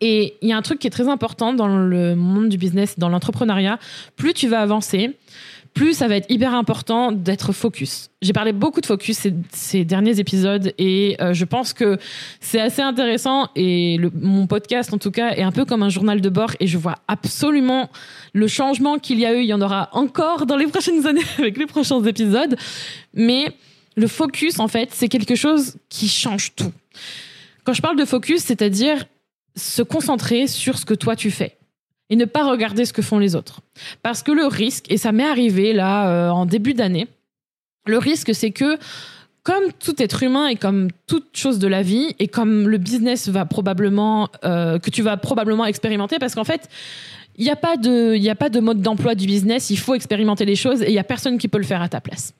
Et 0.00 0.34
il 0.42 0.48
y 0.48 0.52
a 0.52 0.56
un 0.56 0.62
truc 0.62 0.80
qui 0.80 0.86
est 0.86 0.90
très 0.90 1.08
important 1.08 1.54
dans 1.54 1.68
le 1.68 2.14
monde 2.14 2.48
du 2.48 2.58
business, 2.58 2.98
dans 2.98 3.08
l'entrepreneuriat. 3.08 3.78
Plus 4.16 4.34
tu 4.34 4.48
vas 4.48 4.60
avancer, 4.60 5.16
plus 5.74 5.94
ça 5.94 6.06
va 6.06 6.16
être 6.16 6.30
hyper 6.30 6.54
important 6.54 7.10
d'être 7.10 7.52
focus. 7.52 8.10
J'ai 8.22 8.32
parlé 8.32 8.52
beaucoup 8.52 8.80
de 8.80 8.86
focus 8.86 9.26
ces, 9.50 9.84
derniers 9.84 10.20
épisodes 10.20 10.72
et 10.78 11.16
euh, 11.20 11.34
je 11.34 11.44
pense 11.44 11.72
que 11.72 11.98
c'est 12.40 12.60
assez 12.60 12.80
intéressant 12.80 13.48
et 13.56 13.98
mon 14.14 14.46
podcast 14.46 14.94
en 14.94 14.98
tout 14.98 15.10
cas 15.10 15.30
est 15.30 15.42
un 15.42 15.50
peu 15.52 15.64
comme 15.64 15.82
un 15.82 15.88
journal 15.88 16.20
de 16.20 16.28
bord 16.28 16.52
et 16.60 16.68
je 16.68 16.78
vois 16.78 16.96
absolument 17.08 17.90
le 18.32 18.46
changement 18.46 18.98
qu'il 18.98 19.18
y 19.18 19.26
a 19.26 19.34
eu. 19.34 19.40
Il 19.40 19.46
y 19.46 19.54
en 19.54 19.60
aura 19.60 19.88
encore 19.92 20.46
dans 20.46 20.56
les 20.56 20.68
prochaines 20.68 21.06
années 21.06 21.22
avec 21.38 21.58
les 21.58 21.66
prochains 21.66 22.02
épisodes. 22.04 22.56
Mais 23.12 23.52
le 23.96 24.06
focus, 24.06 24.58
en 24.58 24.68
fait, 24.68 24.90
c'est 24.92 25.08
quelque 25.08 25.34
chose 25.34 25.76
qui 25.88 26.08
change 26.08 26.54
tout. 26.54 26.72
Quand 27.64 27.72
je 27.72 27.82
parle 27.82 27.96
de 27.96 28.04
focus, 28.04 28.42
c'est-à-dire 28.42 29.04
se 29.56 29.82
concentrer 29.82 30.46
sur 30.46 30.78
ce 30.78 30.84
que 30.84 30.94
toi 30.94 31.16
tu 31.16 31.30
fais 31.30 31.56
et 32.10 32.16
ne 32.16 32.24
pas 32.24 32.44
regarder 32.44 32.84
ce 32.84 32.92
que 32.92 33.02
font 33.02 33.18
les 33.18 33.34
autres. 33.34 33.60
Parce 34.02 34.22
que 34.22 34.32
le 34.32 34.46
risque, 34.46 34.90
et 34.90 34.98
ça 34.98 35.12
m'est 35.12 35.24
arrivé 35.24 35.72
là 35.72 36.08
euh, 36.08 36.30
en 36.30 36.44
début 36.46 36.74
d'année, 36.74 37.08
le 37.86 37.98
risque 37.98 38.34
c'est 38.34 38.50
que 38.50 38.78
comme 39.42 39.72
tout 39.78 40.02
être 40.02 40.22
humain 40.22 40.48
et 40.48 40.56
comme 40.56 40.88
toute 41.06 41.36
chose 41.36 41.58
de 41.58 41.68
la 41.68 41.82
vie 41.82 42.14
et 42.18 42.28
comme 42.28 42.68
le 42.68 42.78
business 42.78 43.28
va 43.28 43.44
probablement 43.44 44.30
euh, 44.44 44.78
que 44.78 44.90
tu 44.90 45.02
vas 45.02 45.16
probablement 45.16 45.66
expérimenter 45.66 46.18
parce 46.18 46.34
qu'en 46.34 46.44
fait 46.44 46.68
il 47.36 47.44
n'y 47.44 47.50
a 47.50 47.56
pas 47.56 47.76
de 47.76 48.28
a 48.28 48.34
pas 48.34 48.48
de 48.48 48.60
mode 48.60 48.80
d'emploi 48.80 49.14
du 49.14 49.26
business, 49.26 49.70
il 49.70 49.78
faut 49.78 49.94
expérimenter 49.94 50.44
les 50.44 50.56
choses 50.56 50.82
et 50.82 50.88
il 50.88 50.94
y 50.94 50.98
a 50.98 51.04
personne 51.04 51.36
qui 51.36 51.48
peut 51.48 51.58
le 51.58 51.64
faire 51.64 51.82
à 51.82 51.88
ta 51.88 52.00
place. 52.00 52.32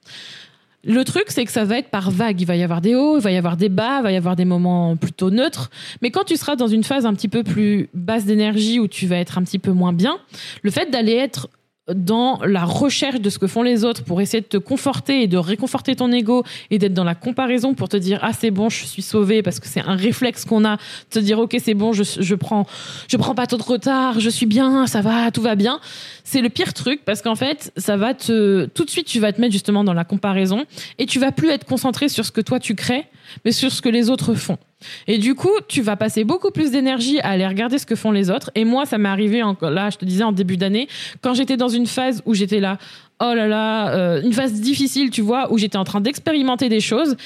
Le 0.87 1.05
truc, 1.05 1.25
c'est 1.29 1.45
que 1.45 1.51
ça 1.51 1.65
va 1.65 1.79
être 1.79 1.89
par 1.89 2.11
vague. 2.11 2.41
Il 2.41 2.47
va 2.47 2.57
y 2.57 2.63
avoir 2.63 2.81
des 2.81 2.95
hauts, 2.95 3.19
il 3.19 3.23
va 3.23 3.31
y 3.31 3.37
avoir 3.37 3.57
des 3.57 3.69
bas, 3.69 3.99
il 3.99 4.03
va 4.03 4.13
y 4.13 4.17
avoir 4.17 4.37
des 4.37 4.45
moments 4.45 4.97
plutôt 4.97 5.31
neutres. 5.31 5.71
Mais 6.03 6.11
quand 6.11 6.25
tu 6.25 6.37
seras 6.37 6.57
dans 6.57 6.67
une 6.67 6.85
phase 6.85 7.07
un 7.07 7.15
petit 7.15 7.29
peu 7.29 7.43
plus 7.43 7.89
basse 7.95 8.25
d'énergie 8.25 8.81
où 8.81 8.89
tu 8.89 9.07
vas 9.07 9.17
être 9.17 9.39
un 9.39 9.43
petit 9.43 9.59
peu 9.59 9.73
moins 9.73 9.93
bien, 9.93 10.19
le 10.63 10.71
fait 10.71 10.91
d'aller 10.91 11.15
être 11.15 11.49
dans 11.93 12.41
la 12.45 12.65
recherche 12.65 13.21
de 13.21 13.29
ce 13.29 13.39
que 13.39 13.47
font 13.47 13.63
les 13.63 13.85
autres 13.85 14.05
pour 14.05 14.23
essayer 14.23 14.41
de 14.41 14.47
te 14.47 14.57
conforter 14.57 15.23
et 15.23 15.27
de 15.27 15.37
réconforter 15.37 15.95
ton 15.95 16.11
ego 16.13 16.43
et 16.71 16.79
d'être 16.79 16.95
dans 16.95 17.05
la 17.05 17.15
comparaison 17.15 17.75
pour 17.75 17.91
te 17.91 17.97
dire 17.99 18.19
ah 18.23 18.33
c'est 18.33 18.51
bon 18.51 18.71
je 18.71 18.87
suis 18.87 19.03
sauvé 19.03 19.43
parce 19.43 19.61
que 19.61 19.69
c'est 19.69 19.83
un 19.83 19.95
réflexe 19.95 20.47
qu'on 20.47 20.65
a. 20.65 20.79
Te 21.11 21.19
dire 21.19 21.39
ok 21.39 21.57
c'est 21.63 21.75
bon 21.75 21.93
je, 21.93 22.03
je 22.03 22.35
prends 22.35 22.67
je 23.09 23.17
prends 23.19 23.35
pas 23.35 23.47
trop 23.47 23.59
de 23.59 23.63
retard 23.63 24.19
je 24.19 24.31
suis 24.31 24.47
bien 24.47 24.87
ça 24.87 25.03
va 25.03 25.31
tout 25.31 25.43
va 25.43 25.57
bien. 25.57 25.79
C'est 26.25 26.41
le 26.41 26.49
pire 26.49 26.73
truc 26.73 27.05
parce 27.05 27.21
qu'en 27.21 27.35
fait 27.35 27.71
ça 27.77 27.99
va 27.99 28.15
te 28.15 28.65
tout 28.67 28.87
de 28.87 28.91
suite 28.91 29.07
tu 29.07 29.21
vas 29.21 29.33
te 29.33 29.41
mettre 29.41 29.53
justement 29.53 29.85
dans 29.85 29.93
la 29.93 30.05
comparaison 30.05 30.65
et 30.99 31.05
tu 31.05 31.19
vas 31.19 31.33
plus 31.33 31.51
être 31.51 31.67
concentré 31.67 32.09
sur 32.09 32.25
ce 32.25 32.33
que 32.33 32.41
toi 32.41 32.61
tu 32.61 32.75
crées 32.75 33.05
mais 33.45 33.53
sur 33.53 33.71
ce 33.73 33.83
que 33.83 33.89
les 33.89 34.11
autres 34.11 34.35
font 34.35 34.59
et 35.07 35.19
du 35.19 35.35
coup, 35.35 35.53
tu 35.69 35.83
vas 35.83 35.97
passer 35.97 36.25
beaucoup 36.25 36.51
plus 36.51 36.71
d'énergie 36.71 37.21
à 37.21 37.31
aller 37.31 37.47
regarder 37.47 37.79
ce 37.79 37.87
que 37.87 37.95
font 37.95 38.11
les 38.11 38.31
autres. 38.31 38.51
Et 38.55 38.65
moi, 38.65 38.87
ça 38.87 38.99
m'est 38.99 39.09
arrivé, 39.09 39.43
là, 39.63 39.91
je 39.91 39.97
te 39.97 40.05
disais, 40.05 40.25
en 40.25 40.33
début 40.33 40.57
d'année, 40.57 40.89
quand 41.21 41.35
j'étais 41.35 41.57
dans 41.57 41.69
une 41.69 41.87
phase 41.87 42.23
où 42.27 42.35
j'étais 42.35 42.61
là, 42.61 42.79
oh 43.21 43.33
là 43.35 43.47
là, 43.47 43.95
euh, 43.95 44.23
une 44.23 44.33
phase 44.33 44.53
difficile, 44.55 45.11
tu 45.11 45.23
vois, 45.23 45.53
où 45.53 45.59
j'étais 45.59 45.77
en 45.77 45.85
train 45.85 46.01
d'expérimenter 46.01 46.69
des 46.69 46.81
choses 46.81 47.17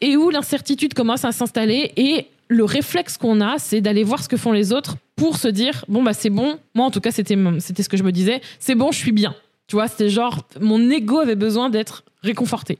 et 0.00 0.16
où 0.16 0.30
l'incertitude 0.30 0.94
commence 0.94 1.24
à 1.24 1.32
s'installer 1.32 1.92
et 1.96 2.26
le 2.48 2.64
réflexe 2.64 3.16
qu'on 3.16 3.40
a, 3.40 3.58
c'est 3.58 3.80
d'aller 3.80 4.02
voir 4.02 4.22
ce 4.22 4.28
que 4.28 4.36
font 4.36 4.52
les 4.52 4.72
autres 4.72 4.96
pour 5.14 5.36
se 5.36 5.46
dire 5.46 5.84
bon 5.88 6.02
bah 6.02 6.14
c'est 6.14 6.30
bon. 6.30 6.58
Moi 6.74 6.86
en 6.86 6.90
tout 6.90 7.00
cas 7.00 7.12
c'était 7.12 7.36
c'était 7.58 7.82
ce 7.82 7.88
que 7.88 7.96
je 7.96 8.02
me 8.02 8.10
disais, 8.10 8.40
c'est 8.58 8.74
bon, 8.74 8.90
je 8.90 8.98
suis 8.98 9.12
bien. 9.12 9.34
Tu 9.68 9.76
vois, 9.76 9.86
c'était 9.86 10.08
genre 10.08 10.40
mon 10.58 10.90
ego 10.90 11.20
avait 11.20 11.36
besoin 11.36 11.70
d'être 11.70 12.02
réconforté 12.22 12.78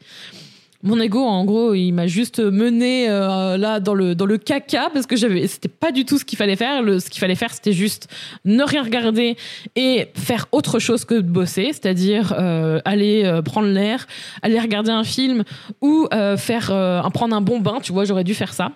mon 0.83 0.99
ego 1.01 1.23
en 1.23 1.45
gros 1.45 1.75
il 1.75 1.93
m'a 1.93 2.07
juste 2.07 2.40
mené 2.40 3.09
euh, 3.09 3.57
là 3.59 3.81
dans 3.81 3.95
le 3.95 4.14
dans 4.14 4.25
le 4.25 4.38
caca 4.38 4.88
parce 4.93 5.07
que 5.07 5.14
j'avais 5.16 5.47
c'était 5.47 5.69
pas 5.69 5.93
du 5.93 6.05
tout 6.05 6.19
ce 6.19 6.25
qu'il 6.25 6.38
fallait 6.38 6.57
faire. 6.57 6.83
Ce 7.01 7.11
qu'il 7.11 7.21
fallait 7.21 7.35
faire 7.35 7.53
c'était 7.53 7.73
juste 7.73 8.09
ne 8.45 8.62
rien 8.62 8.83
regarder 8.83 9.37
et 9.77 10.09
faire 10.14 10.47
autre 10.53 10.79
chose 10.79 11.05
que 11.05 11.14
de 11.14 11.21
bosser 11.21 11.71
c'est-à-dire 11.73 12.35
euh, 12.38 12.81
aller 12.85 13.25
euh, 13.25 13.43
prendre 13.43 13.69
l'air 13.69 14.07
aller 14.40 14.59
regarder 14.59 14.90
un 14.90 15.05
film 15.05 15.45
ou 15.83 16.09
faire 16.38 16.66
prendre 17.12 17.37
un 17.37 17.40
bon 17.40 17.61
bain 17.61 17.81
tu 17.83 17.93
vois 17.93 18.05
j'aurais 18.05 18.25
dû 18.25 18.35
faire 18.35 18.55
ça. 18.55 18.73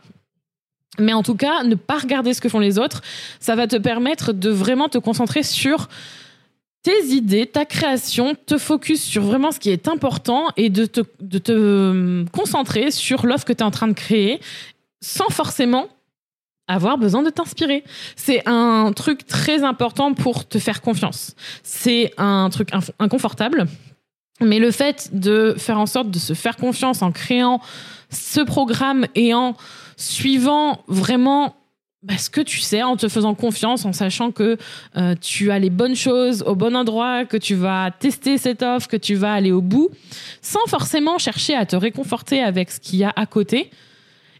Mais 0.98 1.12
en 1.12 1.22
tout 1.22 1.34
cas 1.34 1.64
ne 1.64 1.74
pas 1.74 1.98
regarder 1.98 2.34
ce 2.34 2.40
que 2.40 2.48
font 2.48 2.60
les 2.60 2.78
autres 2.78 3.00
ça 3.40 3.54
va 3.54 3.66
te 3.66 3.76
permettre 3.76 4.32
de 4.32 4.50
vraiment 4.50 4.88
te 4.88 4.98
concentrer 4.98 5.42
sur 5.42 5.88
tes 6.84 7.06
idées, 7.06 7.46
ta 7.46 7.64
création, 7.64 8.36
te 8.46 8.58
focus 8.58 9.02
sur 9.02 9.22
vraiment 9.22 9.50
ce 9.50 9.58
qui 9.58 9.70
est 9.70 9.88
important 9.88 10.48
et 10.56 10.68
de 10.68 10.84
te, 10.84 11.00
de 11.18 11.38
te 11.38 11.50
euh, 11.50 12.24
concentrer 12.30 12.90
sur 12.90 13.26
l'offre 13.26 13.46
que 13.46 13.54
tu 13.54 13.60
es 13.60 13.62
en 13.64 13.70
train 13.70 13.88
de 13.88 13.94
créer 13.94 14.38
sans 15.00 15.30
forcément 15.30 15.88
avoir 16.68 16.98
besoin 16.98 17.22
de 17.22 17.30
t'inspirer. 17.30 17.84
C'est 18.16 18.46
un 18.46 18.92
truc 18.92 19.26
très 19.26 19.64
important 19.64 20.12
pour 20.12 20.46
te 20.46 20.58
faire 20.58 20.82
confiance. 20.82 21.34
C'est 21.62 22.12
un 22.18 22.50
truc 22.50 22.68
inconfortable, 22.98 23.66
mais 24.42 24.58
le 24.58 24.70
fait 24.70 25.08
de 25.12 25.54
faire 25.56 25.78
en 25.78 25.86
sorte 25.86 26.10
de 26.10 26.18
se 26.18 26.34
faire 26.34 26.56
confiance 26.56 27.00
en 27.00 27.12
créant 27.12 27.60
ce 28.10 28.40
programme 28.40 29.06
et 29.14 29.32
en 29.32 29.56
suivant 29.96 30.82
vraiment 30.86 31.56
ce 32.18 32.30
que 32.30 32.40
tu 32.40 32.60
sais 32.60 32.82
en 32.82 32.96
te 32.96 33.08
faisant 33.08 33.34
confiance, 33.34 33.84
en 33.84 33.92
sachant 33.92 34.30
que 34.30 34.56
euh, 34.96 35.14
tu 35.20 35.50
as 35.50 35.58
les 35.58 35.70
bonnes 35.70 35.96
choses 35.96 36.42
au 36.46 36.54
bon 36.54 36.76
endroit, 36.76 37.24
que 37.24 37.36
tu 37.36 37.54
vas 37.54 37.90
tester 37.90 38.38
cette 38.38 38.62
offre, 38.62 38.88
que 38.88 38.96
tu 38.96 39.14
vas 39.14 39.32
aller 39.32 39.52
au 39.52 39.62
bout, 39.62 39.90
sans 40.42 40.64
forcément 40.66 41.18
chercher 41.18 41.54
à 41.54 41.66
te 41.66 41.76
réconforter 41.76 42.42
avec 42.42 42.70
ce 42.70 42.80
qu'il 42.80 42.98
y 42.98 43.04
a 43.04 43.12
à 43.16 43.26
côté. 43.26 43.70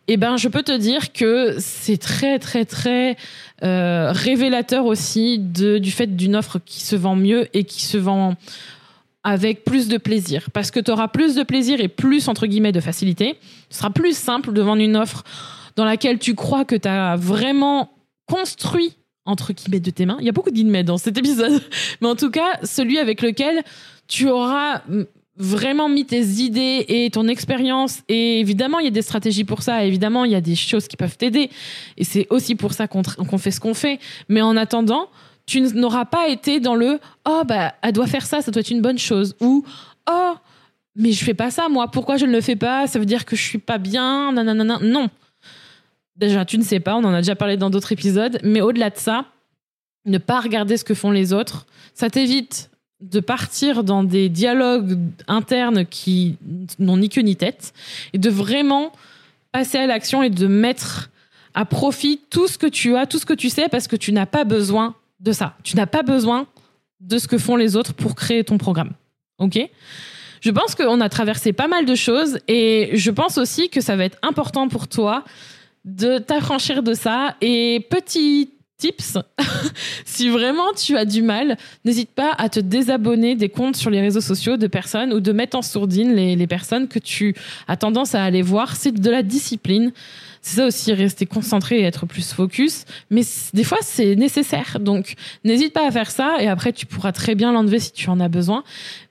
Eh 0.07 0.19
ben, 0.19 0.37
je 0.37 0.49
peux 0.49 0.63
te 0.63 0.77
dire 0.77 1.13
que 1.13 1.57
c'est 1.59 1.97
très, 1.97 2.39
très, 2.39 2.67
très 2.67 3.17
euh, 3.63 4.13
révélateur 4.13 4.85
aussi 4.85 5.39
de, 5.39 5.79
du 5.79 5.91
fait 5.91 6.15
d'une 6.15 6.37
offre 6.37 6.59
qui 6.65 6.83
se 6.83 6.95
vend 6.95 7.17
mieux 7.17 7.49
et 7.55 7.65
qui 7.65 7.83
se 7.85 7.97
vend 7.97 8.35
avec 9.23 9.65
plus 9.65 9.89
de 9.89 9.97
plaisir. 9.97 10.51
Parce 10.53 10.71
que 10.71 10.79
tu 10.79 10.91
auras 10.91 11.09
plus 11.09 11.35
de 11.35 11.43
plaisir 11.43 11.81
et 11.81 11.89
plus, 11.89 12.29
entre 12.29 12.47
guillemets, 12.47 12.73
de 12.73 12.81
facilité. 12.81 13.39
Ce 13.71 13.79
sera 13.79 13.89
plus 13.89 14.15
simple 14.15 14.53
de 14.53 14.61
vendre 14.61 14.83
une 14.83 14.97
offre 14.97 15.25
dans 15.77 15.85
laquelle 15.85 16.19
tu 16.19 16.35
crois 16.35 16.65
que 16.65 16.77
tu 16.77 16.89
as 16.89 17.17
vraiment 17.17 17.91
construit 18.27 18.97
entre 19.27 19.53
guillemets 19.53 19.81
de 19.81 19.91
tes 19.91 20.07
mains. 20.07 20.17
Il 20.21 20.27
y 20.27 20.29
a 20.29 20.33
beaucoup 20.33 20.51
d'inmets 20.51 20.85
dans 20.85 20.99
cet 20.99 21.17
épisode, 21.19 21.63
mais 22.01 22.09
en 22.09 22.17
tout 22.17 22.31
cas, 22.31 22.59
celui 22.63 22.99
avec 22.99 23.23
lequel 23.23 23.63
tu 24.07 24.29
auras 24.29 24.83
vraiment 25.37 25.89
mis 25.89 26.05
tes 26.05 26.23
idées 26.23 26.85
et 26.89 27.11
ton 27.11 27.27
expérience. 27.27 28.03
Et 28.09 28.41
évidemment, 28.41 28.79
il 28.79 28.85
y 28.85 28.89
a 28.89 28.93
des 28.93 29.03
stratégies 29.03 29.45
pour 29.45 29.63
ça. 29.63 29.85
Évidemment, 29.85 30.25
il 30.25 30.33
y 30.33 30.37
a 30.37 30.41
des 30.41 30.55
choses 30.55 30.87
qui 30.87 30.97
peuvent 30.97 31.17
t'aider. 31.17 31.51
Et 31.97 32.05
c'est 32.05 32.27
aussi 32.31 32.55
pour 32.55 32.73
ça 32.73 32.87
qu'on 32.87 33.03
fait 33.39 33.51
ce 33.51 33.61
qu'on 33.61 33.75
fait. 33.75 33.99
Mais 34.29 34.43
en 34.43 34.57
attendant, 34.57 35.09
tu 35.47 35.61
n'auras 35.61 36.05
pas 36.05 36.29
été 36.29 36.61
dans 36.61 36.75
le 36.75 37.01
oh 37.27 37.43
bah 37.47 37.75
elle 37.83 37.93
doit 37.93 38.07
faire 38.07 38.25
ça, 38.25 38.41
ça 38.41 38.51
doit 38.51 38.61
être 38.61 38.71
une 38.71 38.81
bonne 38.81 38.99
chose 38.99 39.37
ou 39.41 39.63
oh 40.11 40.35
mais 40.97 41.13
je 41.13 41.23
fais 41.23 41.35
pas 41.35 41.51
ça 41.51 41.69
moi, 41.69 41.89
pourquoi 41.89 42.17
je 42.17 42.25
ne 42.25 42.33
le 42.33 42.41
fais 42.41 42.57
pas? 42.57 42.87
Ça 42.87 42.99
veut 42.99 43.05
dire 43.05 43.27
que 43.27 43.37
je 43.37 43.43
suis 43.43 43.59
pas 43.59 43.79
bien, 43.79 44.33
nanana. 44.33 44.79
Non. 44.81 45.11
Déjà, 46.17 46.45
tu 46.45 46.59
ne 46.59 46.63
sais 46.63 46.81
pas, 46.81 46.95
on 46.97 47.05
en 47.05 47.13
a 47.13 47.21
déjà 47.21 47.35
parlé 47.35 47.57
dans 47.57 47.71
d'autres 47.71 47.93
épisodes, 47.93 48.39
mais 48.43 48.61
au-delà 48.61 48.91
de 48.91 48.97
ça, 48.97 49.27
ne 50.05 50.19
pas 50.19 50.41
regarder 50.41 50.77
ce 50.77 50.85
que 50.85 50.95
font 50.95 51.11
les 51.11 51.33
autres, 51.33 51.67
ça 51.95 52.11
t'évite 52.11 52.71
de 53.01 53.21
partir 53.21 53.85
dans 53.85 54.05
des 54.05 54.29
dialogues 54.29 54.99
internes 55.27 55.85
qui 55.85 56.37
n'ont 56.79 56.97
ni 56.97 57.09
queue 57.09 57.23
ni 57.23 57.37
tête 57.37 57.73
et 58.13 58.19
de 58.19 58.31
vraiment 58.31 58.93
passer 59.53 59.79
à 59.79 59.87
l'action 59.87 60.23
et 60.23 60.31
de 60.31 60.47
mettre 60.47 61.11
à 61.55 61.65
profit 61.65 62.21
tout 62.31 62.49
ce 62.49 62.59
que 62.59 62.67
tu 62.67 62.97
as, 62.97 63.07
tout 63.07 63.19
ce 63.19 63.27
que 63.27 63.35
tu 63.35 63.51
sais 63.51 63.69
parce 63.69 63.89
que 63.89 63.97
tu 63.97 64.13
n'as 64.13 64.27
pas 64.27 64.45
besoin 64.45 64.95
de 65.21 65.33
ça. 65.33 65.57
Tu 65.63 65.77
n'as 65.77 65.87
pas 65.87 66.03
besoin 66.03 66.47
de 67.01 67.19
ce 67.19 67.29
que 67.29 67.39
font 67.39 67.57
les 67.57 67.77
autres 67.77 67.95
pour 67.95 68.15
créer 68.15 68.45
ton 68.45 68.59
programme. 68.59 68.93
OK? 69.39 69.59
Je 70.41 70.51
pense 70.51 70.75
qu'on 70.75 71.01
a 71.01 71.09
traversé 71.09 71.53
pas 71.53 71.69
mal 71.69 71.87
de 71.87 71.95
choses 71.95 72.39
et 72.49 72.91
je 72.95 73.11
pense 73.11 73.39
aussi 73.39 73.69
que 73.69 73.81
ça 73.81 73.97
va 73.97 74.05
être 74.05 74.19
important 74.23 74.69
pour 74.69 74.89
toi 74.89 75.25
de 75.85 76.19
t'affranchir 76.19 76.83
de 76.83 76.95
ça. 76.95 77.37
Et 77.41 77.87
petit 77.91 78.51
tips, 78.77 79.19
si 80.05 80.29
vraiment 80.29 80.73
tu 80.77 80.97
as 80.97 81.05
du 81.05 81.23
mal, 81.23 81.57
n'hésite 81.85 82.11
pas 82.11 82.33
à 82.37 82.49
te 82.49 82.61
désabonner 82.61 83.37
des 83.37 83.49
comptes 83.49 83.77
sur 83.77 83.91
les 83.91 84.01
réseaux 84.01 84.21
sociaux 84.21 84.57
de 84.57 84.67
personnes 84.67 85.13
ou 85.13 85.21
de 85.21 85.33
mettre 85.33 85.57
en 85.57 85.63
sourdine 85.63 86.15
les, 86.15 86.37
les 86.37 86.47
personnes 86.47 86.89
que 86.89 86.99
tu 86.99 87.35
as 87.69 87.77
tendance 87.77 88.15
à 88.15 88.25
aller 88.25 88.43
voir. 88.43 88.77
C'est 88.77 88.93
de 88.93 89.11
la 89.11 89.23
discipline. 89.23 89.93
C'est 90.45 90.57
ça 90.57 90.67
aussi, 90.67 90.93
rester 90.93 91.25
concentré 91.25 91.81
et 91.81 91.83
être 91.85 92.05
plus 92.05 92.35
focus. 92.35 92.85
Mais 93.09 93.23
des 93.55 93.65
fois, 93.65 93.79
c'est 93.81 94.15
nécessaire. 94.15 94.79
Donc, 94.79 95.15
n'hésite 95.43 95.73
pas 95.73 95.87
à 95.87 95.91
faire 95.91 96.11
ça 96.11 96.37
et 96.39 96.49
après, 96.49 96.75
tu 96.75 96.85
pourras 96.85 97.13
très 97.13 97.35
bien 97.35 97.51
l'enlever 97.51 97.79
si 97.79 97.93
tu 97.93 98.11
en 98.11 98.21
as 98.21 98.29
besoin. 98.29 98.63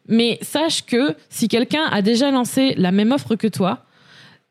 Mais 0.07 0.37
sache 0.43 0.85
que 0.85 1.15
si 1.29 1.47
quelqu'un 1.47 1.85
a 1.85 2.03
déjà 2.03 2.29
lancé 2.29 2.75
la 2.77 2.91
même 2.91 3.11
offre 3.11 3.35
que 3.35 3.47
toi, 3.47 3.83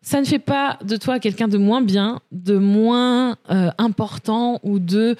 ça 0.02 0.20
ne 0.20 0.26
fait 0.26 0.40
pas 0.40 0.78
de 0.84 0.96
toi 0.96 1.20
quelqu'un 1.20 1.48
de 1.48 1.58
moins 1.58 1.80
bien, 1.80 2.20
de 2.32 2.56
moins 2.56 3.36
euh, 3.50 3.70
important 3.78 4.58
ou 4.64 4.78
de 4.80 5.16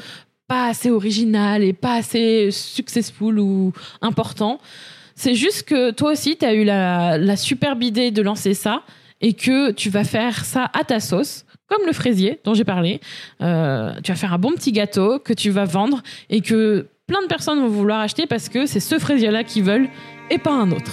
pas 0.49 0.67
assez 0.67 0.91
original 0.91 1.63
et 1.63 1.73
pas 1.73 1.95
assez 1.95 2.51
successful 2.51 3.39
ou 3.39 3.73
important. 4.03 4.61
C'est 5.15 5.35
juste 5.35 5.63
que 5.63 5.93
toi 5.93 6.13
aussi, 6.13 6.37
tu 6.37 6.45
as 6.45 6.55
eu 6.55 6.65
la, 6.65 7.37
superbe 7.37 7.83
idée 7.83 8.11
de 8.11 8.23
lancer 8.23 8.55
ça 8.55 8.83
et 9.21 9.35
que 9.35 9.71
tu 9.71 9.89
vas 9.89 10.05
faire 10.05 10.45
ça 10.45 10.69
à 10.75 10.85
ta 10.85 11.01
sauce 11.01 11.45
comme 11.69 11.87
le 11.87 11.93
fraisier 11.93 12.41
dont 12.45 12.55
j'ai 12.55 12.65
parlé. 12.65 13.01
Euh, 13.41 13.93
tu 14.03 14.11
vas 14.11 14.17
faire 14.17 14.35
un 14.35 14.39
bon 14.39 14.51
petit 14.53 14.73
gâteau 14.73 15.21
que 15.21 15.33
tu 15.33 15.51
vas 15.51 15.65
vendre 15.65 16.03
et 16.29 16.41
que 16.41 16.89
plein 17.07 17.23
de 17.23 17.29
personnes 17.29 17.61
vont 17.61 17.69
vouloir 17.69 18.01
acheter 18.01 18.27
parce 18.27 18.49
que 18.49 18.67
c'est 18.67 18.81
ce 18.81 18.99
fraisier-là 18.99 19.45
qu'ils 19.45 19.63
veulent 19.63 19.89
et 20.29 20.39
pas 20.39 20.53
un 20.53 20.71
autre. 20.73 20.93